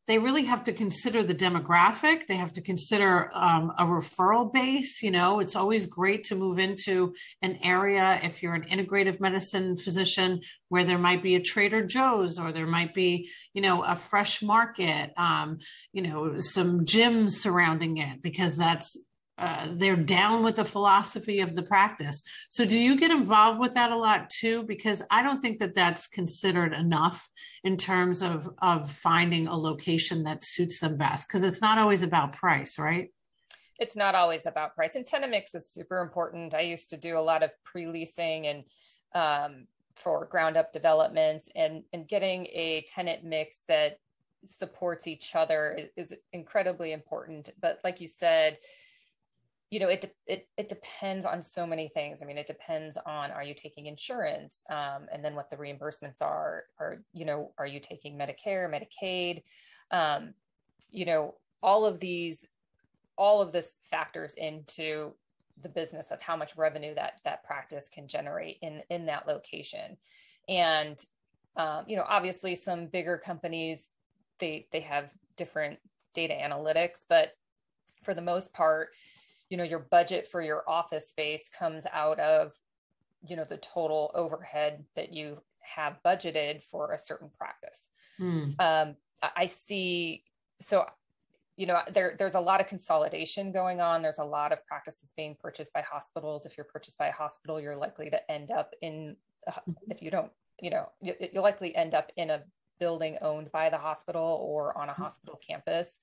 they 0.06 0.20
really 0.20 0.44
have 0.44 0.66
to 0.66 0.74
consider 0.74 1.24
the 1.24 1.36
demographic. 1.36 2.28
They 2.28 2.36
have 2.36 2.52
to 2.54 2.62
consider 2.62 3.32
um, 3.34 3.72
a 3.78 3.86
referral 3.86 4.52
base. 4.52 5.02
You 5.02 5.12
know, 5.12 5.40
it's 5.40 5.56
always 5.56 5.86
great 5.86 6.26
to 6.26 6.36
move 6.36 6.60
into 6.60 7.14
an 7.42 7.58
area 7.64 8.20
if 8.22 8.44
you're 8.44 8.54
an 8.54 8.66
integrative 8.66 9.22
medicine 9.22 9.78
physician 9.78 10.42
where 10.68 10.84
there 10.84 10.98
might 10.98 11.24
be 11.24 11.36
a 11.36 11.42
Trader 11.42 11.86
Joe's 11.86 12.38
or 12.38 12.52
there 12.52 12.68
might 12.68 12.94
be, 12.94 13.30
you 13.54 13.62
know, 13.62 13.84
a 13.84 13.96
fresh 13.96 14.42
market, 14.42 15.14
um, 15.16 15.60
you 15.94 16.02
know, 16.02 16.38
some 16.40 16.84
gyms 16.84 17.32
surrounding 17.32 17.98
it 17.98 18.22
because 18.22 18.58
that's 18.58 18.98
uh, 19.38 19.68
they're 19.72 19.96
down 19.96 20.44
with 20.44 20.56
the 20.56 20.66
philosophy 20.66 21.40
of 21.40 21.56
the 21.56 21.64
practice. 21.64 22.22
So, 22.50 22.66
do 22.66 22.80
you 22.80 22.98
get 22.98 23.10
involved 23.10 23.60
with 23.60 23.74
that 23.74 23.92
a 23.92 23.98
lot 23.98 24.30
too? 24.30 24.64
Because 24.64 25.02
I 25.10 25.24
don't 25.24 25.40
think 25.40 25.58
that 25.60 25.74
that's 25.74 26.08
considered 26.08 26.72
enough 26.72 27.28
in 27.64 27.78
terms 27.78 28.22
of 28.22 28.48
of 28.62 28.92
finding 28.92 29.48
a 29.48 29.58
location 29.58 30.24
that 30.24 30.44
suits 30.44 30.80
them 30.80 30.98
best. 30.98 31.28
Because 31.28 31.44
it's 31.44 31.62
not 31.62 31.80
always 31.80 32.04
about 32.04 32.34
price, 32.34 32.78
right? 32.78 33.12
It's 33.80 33.96
not 33.96 34.14
always 34.14 34.46
about 34.46 34.76
price, 34.76 34.94
and 34.94 35.06
tenant 35.06 35.32
mix 35.32 35.56
is 35.56 35.68
super 35.68 36.02
important. 36.02 36.54
I 36.54 36.62
used 36.62 36.92
to 36.92 36.98
do 36.98 37.18
a 37.18 37.20
lot 37.20 37.42
of 37.42 37.50
pre 37.64 37.88
leasing 37.88 38.46
and 38.46 38.64
um, 39.16 39.68
for 39.96 40.26
ground 40.26 40.58
up 40.58 40.74
developments, 40.74 41.50
and 41.56 41.84
and 41.92 42.08
getting 42.08 42.46
a 42.54 42.86
tenant 42.88 43.24
mix 43.24 43.64
that 43.68 43.98
supports 44.46 45.08
each 45.08 45.36
other 45.36 45.90
is, 45.96 46.12
is 46.12 46.18
incredibly 46.34 46.92
important. 46.92 47.50
But 47.60 47.80
like 47.84 48.00
you 48.00 48.08
said 48.08 48.60
you 49.74 49.80
know, 49.80 49.88
it, 49.88 50.16
it, 50.28 50.48
it 50.56 50.70
depends 50.70 51.26
on 51.26 51.42
so 51.42 51.66
many 51.66 51.88
things. 51.88 52.20
I 52.22 52.26
mean, 52.28 52.38
it 52.38 52.46
depends 52.46 52.96
on, 53.08 53.32
are 53.32 53.42
you 53.42 53.56
taking 53.56 53.88
insurance? 53.88 54.62
Um, 54.70 55.08
and 55.12 55.26
then 55.26 55.34
what 55.34 55.50
the 55.50 55.56
reimbursements 55.56 56.22
are, 56.22 56.66
are, 56.80 56.98
you 57.12 57.26
know, 57.26 57.54
are 57.58 57.66
you 57.66 57.80
taking 57.80 58.16
Medicare, 58.16 58.70
Medicaid? 58.70 59.42
Um, 59.90 60.36
you 60.92 61.06
know, 61.06 61.34
all 61.64 61.88
of 61.88 62.00
these, 62.00 62.46
all 63.18 63.42
of 63.42 63.52
this 63.52 63.78
factors 63.90 64.36
into 64.36 65.14
the 65.64 65.70
business 65.70 66.12
of 66.12 66.22
how 66.22 66.38
much 66.38 66.56
revenue 66.56 66.94
that, 66.94 67.14
that 67.26 67.44
practice 67.44 67.90
can 67.92 68.08
generate 68.08 68.60
in, 68.62 68.84
in 68.92 69.08
that 69.08 69.28
location. 69.28 69.98
And, 70.48 71.04
um, 71.58 71.86
you 71.88 71.96
know, 71.96 72.06
obviously 72.08 72.54
some 72.54 72.86
bigger 72.86 73.18
companies, 73.18 73.90
they, 74.38 74.68
they 74.72 74.82
have 74.82 75.10
different 75.36 75.80
data 76.14 76.36
analytics, 76.36 77.00
but 77.10 77.32
for 78.04 78.14
the 78.14 78.22
most 78.22 78.54
part, 78.54 78.90
you 79.50 79.58
know 79.58 79.64
your 79.64 79.80
budget 79.80 80.28
for 80.28 80.42
your 80.42 80.64
office 80.68 81.10
space 81.10 81.50
comes 81.58 81.86
out 81.92 82.20
of 82.20 82.54
you 83.28 83.36
know 83.36 83.46
the 83.46 83.58
total 83.58 84.12
overhead 84.16 84.84
that 84.96 85.14
you 85.14 85.42
have 85.62 86.00
budgeted 86.06 86.62
for 86.64 86.92
a 86.92 87.00
certain 87.00 87.30
practice 87.38 87.88
hmm. 88.18 88.50
um, 88.60 88.96
i 89.36 89.46
see 89.46 90.24
so 90.62 90.86
you 91.56 91.68
know, 91.68 91.80
there, 91.94 92.16
there's 92.18 92.34
a 92.34 92.40
lot 92.40 92.62
of 92.62 92.68
consolidation 92.68 93.52
going 93.52 93.80
on. 93.80 94.02
There's 94.02 94.18
a 94.18 94.24
lot 94.24 94.52
of 94.52 94.66
practices 94.66 95.14
being 95.16 95.36
purchased 95.40 95.72
by 95.72 95.82
hospitals. 95.82 96.46
If 96.46 96.58
you're 96.58 96.66
purchased 96.66 96.98
by 96.98 97.08
a 97.08 97.12
hospital, 97.12 97.60
you're 97.60 97.76
likely 97.76 98.10
to 98.10 98.32
end 98.32 98.50
up 98.50 98.74
in, 98.82 99.16
mm-hmm. 99.48 99.72
if 99.92 100.02
you 100.02 100.10
don't, 100.10 100.32
you 100.60 100.72
know, 100.72 100.90
you, 101.02 101.14
will 101.34 101.44
likely 101.44 101.76
end 101.76 101.94
up 101.94 102.12
in 102.18 102.32
a 102.32 102.44
building 102.80 103.18
owned 103.22 103.52
by 103.52 103.70
the 103.70 103.78
hospital 103.78 104.40
or 104.42 104.76
on 104.78 104.90
a 104.90 104.94
mm-hmm. 104.94 105.04
hospital 105.04 105.40
campus. 105.48 105.96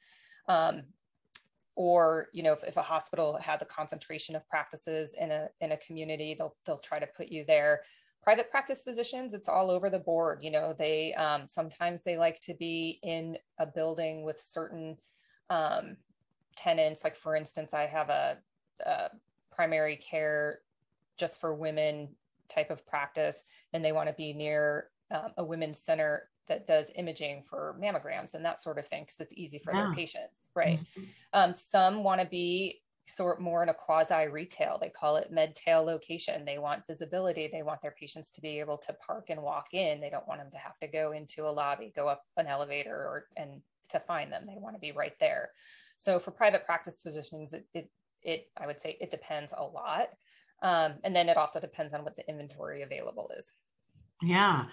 Um, 0.48 0.83
or 1.81 2.29
you 2.35 2.43
know 2.43 2.53
if, 2.53 2.62
if, 2.62 2.77
a 2.77 2.83
hospital 2.83 3.38
has 3.40 3.62
a 3.62 3.64
concentration 3.64 4.37
of 4.37 4.47
practices 4.51 5.14
in 5.19 5.31
a 5.31 5.49
in 5.62 5.73
a 5.73 5.79
community 5.79 6.37
they'll 6.37 6.55
they'll 6.66 6.77
try 6.77 6.99
to 6.99 7.07
put 7.07 7.29
you 7.29 7.43
there. 7.47 7.81
Private 8.23 8.51
practice 8.51 8.83
physicians 8.83 9.33
it's 9.33 9.49
all 9.49 9.71
over 9.71 9.88
the 9.88 9.99
board 9.99 10.40
you 10.43 10.51
know 10.51 10.75
they 10.79 11.14
um, 11.14 11.49
sometimes 11.49 12.03
they 12.05 12.19
like 12.19 12.38
to 12.40 12.53
be 12.53 13.01
in 13.03 13.38
a 13.59 13.64
building 13.64 14.25
with 14.25 14.38
certain 14.38 14.99
um, 15.49 15.97
tenants. 16.55 17.03
Like 17.03 17.16
for 17.16 17.35
instance 17.35 17.73
i 17.73 17.87
have 17.87 18.11
a, 18.11 18.37
a 18.85 19.09
primary 19.51 19.97
care 19.97 20.59
just 21.16 21.40
for 21.40 21.55
women 21.55 22.11
type 22.51 22.71
of 22.71 22.87
practice 22.87 23.43
and 23.73 23.83
they 23.83 23.93
want 23.93 24.07
to 24.07 24.14
be 24.14 24.35
near 24.35 24.90
um, 25.12 25.33
a 25.38 25.45
women's 25.45 25.79
center 25.79 26.29
that 26.51 26.67
does 26.67 26.91
imaging 26.97 27.43
for 27.49 27.75
mammograms 27.83 28.35
and 28.35 28.45
that 28.45 28.63
sort 28.63 28.79
of 28.79 28.87
thing 28.87 29.05
because 29.05 29.21
it's 29.21 29.33
easy 29.35 29.59
for 29.59 29.73
yeah. 29.73 29.85
their 29.85 29.95
patients 29.95 30.49
right? 30.55 30.79
Mm-hmm. 30.81 31.03
um, 31.33 31.55
some 31.55 32.05
want 32.05 32.21
to 32.21 32.27
be 32.27 32.83
sort 33.11 33.41
more 33.41 33.63
in 33.63 33.69
a 33.69 33.75
quasi 33.75 34.29
retail 34.29 34.79
they 34.81 34.89
call 34.89 35.17
it 35.17 35.33
med 35.33 35.57
tail 35.57 35.83
location. 35.83 36.45
They 36.45 36.59
want 36.59 36.87
visibility 36.87 37.49
they 37.53 37.63
want 37.63 37.83
their 37.83 37.95
patients 37.99 38.31
to 38.33 38.41
be 38.41 38.61
able 38.61 38.79
to 38.79 38.93
park 38.95 39.27
and 39.31 39.43
walk 39.43 39.69
in. 39.73 40.01
They 40.01 40.11
don't 40.11 40.29
want 40.29 40.41
them 40.41 40.51
to 40.53 40.59
have 40.59 40.79
to 40.79 40.87
go 40.87 41.13
into 41.13 41.47
a 41.47 41.51
lobby 41.51 41.93
go 41.95 42.09
up 42.09 42.23
an 42.37 42.47
elevator 42.47 42.95
or 42.95 43.27
and 43.37 43.63
to 43.91 44.01
find 44.01 44.33
them. 44.33 44.45
They 44.47 44.59
want 44.59 44.77
to 44.77 44.81
be 44.81 44.93
right 44.93 45.15
there. 45.19 45.51
So 45.99 46.19
for 46.19 46.31
private 46.31 46.65
practice 46.65 47.01
physicians 47.03 47.53
it, 47.53 47.67
it, 47.75 47.91
it 48.23 48.47
i 48.57 48.67
would 48.67 48.81
say 48.81 48.97
it 49.01 49.11
depends 49.11 49.53
a 49.57 49.65
lot. 49.65 50.09
Um, 50.63 50.95
and 51.05 51.17
then 51.17 51.29
it 51.29 51.37
also 51.37 51.59
depends 51.59 51.95
on 51.95 52.05
what 52.05 52.17
the 52.17 52.29
inventory 52.29 52.83
available 52.83 53.31
is. 53.37 53.51
Yeah 54.23 54.67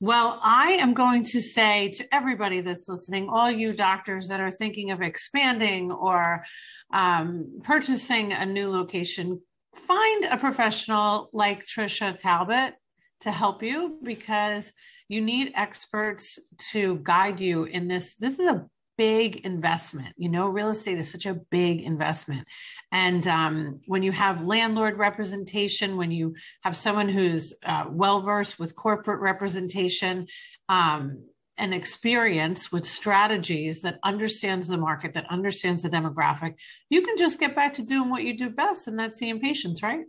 well, 0.00 0.40
I 0.42 0.72
am 0.72 0.94
going 0.94 1.24
to 1.24 1.42
say 1.42 1.90
to 1.90 2.14
everybody 2.14 2.62
that's 2.62 2.88
listening, 2.88 3.28
all 3.28 3.50
you 3.50 3.74
doctors 3.74 4.28
that 4.28 4.40
are 4.40 4.50
thinking 4.50 4.90
of 4.90 5.02
expanding 5.02 5.92
or 5.92 6.44
um, 6.90 7.60
purchasing 7.62 8.32
a 8.32 8.46
new 8.46 8.70
location, 8.70 9.42
find 9.74 10.24
a 10.24 10.38
professional 10.38 11.28
like 11.34 11.66
Trisha 11.66 12.18
Talbot 12.18 12.74
to 13.20 13.30
help 13.30 13.62
you 13.62 13.98
because 14.02 14.72
you 15.08 15.20
need 15.20 15.52
experts 15.54 16.38
to 16.72 16.98
guide 17.02 17.38
you 17.38 17.64
in 17.64 17.86
this. 17.86 18.14
This 18.14 18.38
is 18.38 18.46
a 18.48 18.66
big 19.00 19.46
investment. 19.46 20.14
You 20.18 20.28
know, 20.28 20.46
real 20.48 20.68
estate 20.68 20.98
is 20.98 21.10
such 21.10 21.24
a 21.24 21.32
big 21.32 21.80
investment. 21.80 22.46
And 22.92 23.26
um, 23.26 23.80
when 23.86 24.02
you 24.02 24.12
have 24.12 24.44
landlord 24.44 24.98
representation, 24.98 25.96
when 25.96 26.10
you 26.10 26.34
have 26.64 26.76
someone 26.76 27.08
who's 27.08 27.54
uh, 27.64 27.86
well 27.88 28.20
versed 28.20 28.58
with 28.58 28.76
corporate 28.76 29.20
representation, 29.20 30.26
um, 30.68 31.24
and 31.56 31.72
experience 31.72 32.70
with 32.72 32.86
strategies 32.86 33.80
that 33.82 33.98
understands 34.02 34.68
the 34.68 34.76
market, 34.76 35.14
that 35.14 35.30
understands 35.30 35.82
the 35.82 35.88
demographic, 35.88 36.56
you 36.90 37.00
can 37.00 37.16
just 37.16 37.40
get 37.40 37.56
back 37.56 37.72
to 37.74 37.82
doing 37.82 38.10
what 38.10 38.22
you 38.22 38.36
do 38.36 38.50
best, 38.50 38.86
and 38.86 38.98
that's 38.98 39.18
seeing 39.18 39.40
patients, 39.40 39.82
right? 39.82 40.04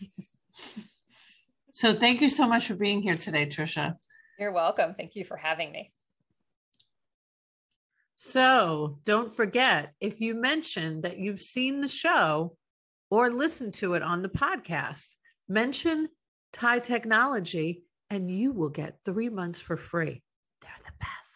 so, 1.72 1.94
thank 1.94 2.20
you 2.20 2.28
so 2.28 2.46
much 2.46 2.66
for 2.66 2.74
being 2.74 3.00
here 3.00 3.16
today, 3.16 3.46
Trisha. 3.46 3.96
You're 4.38 4.52
welcome. 4.52 4.94
Thank 4.94 5.16
you 5.16 5.24
for 5.24 5.36
having 5.36 5.72
me. 5.72 5.92
So 8.20 8.98
don't 9.04 9.32
forget 9.32 9.92
if 10.00 10.20
you 10.20 10.34
mention 10.34 11.02
that 11.02 11.18
you've 11.18 11.40
seen 11.40 11.80
the 11.80 11.86
show 11.86 12.56
or 13.10 13.30
listened 13.30 13.74
to 13.74 13.94
it 13.94 14.02
on 14.02 14.22
the 14.22 14.28
podcast, 14.28 15.14
mention 15.48 16.08
TIE 16.52 16.80
Technology 16.80 17.84
and 18.10 18.28
you 18.28 18.50
will 18.50 18.70
get 18.70 18.98
three 19.04 19.28
months 19.28 19.60
for 19.60 19.76
free. 19.76 20.20
They're 20.62 20.70
the 20.84 20.92
best. 20.98 21.27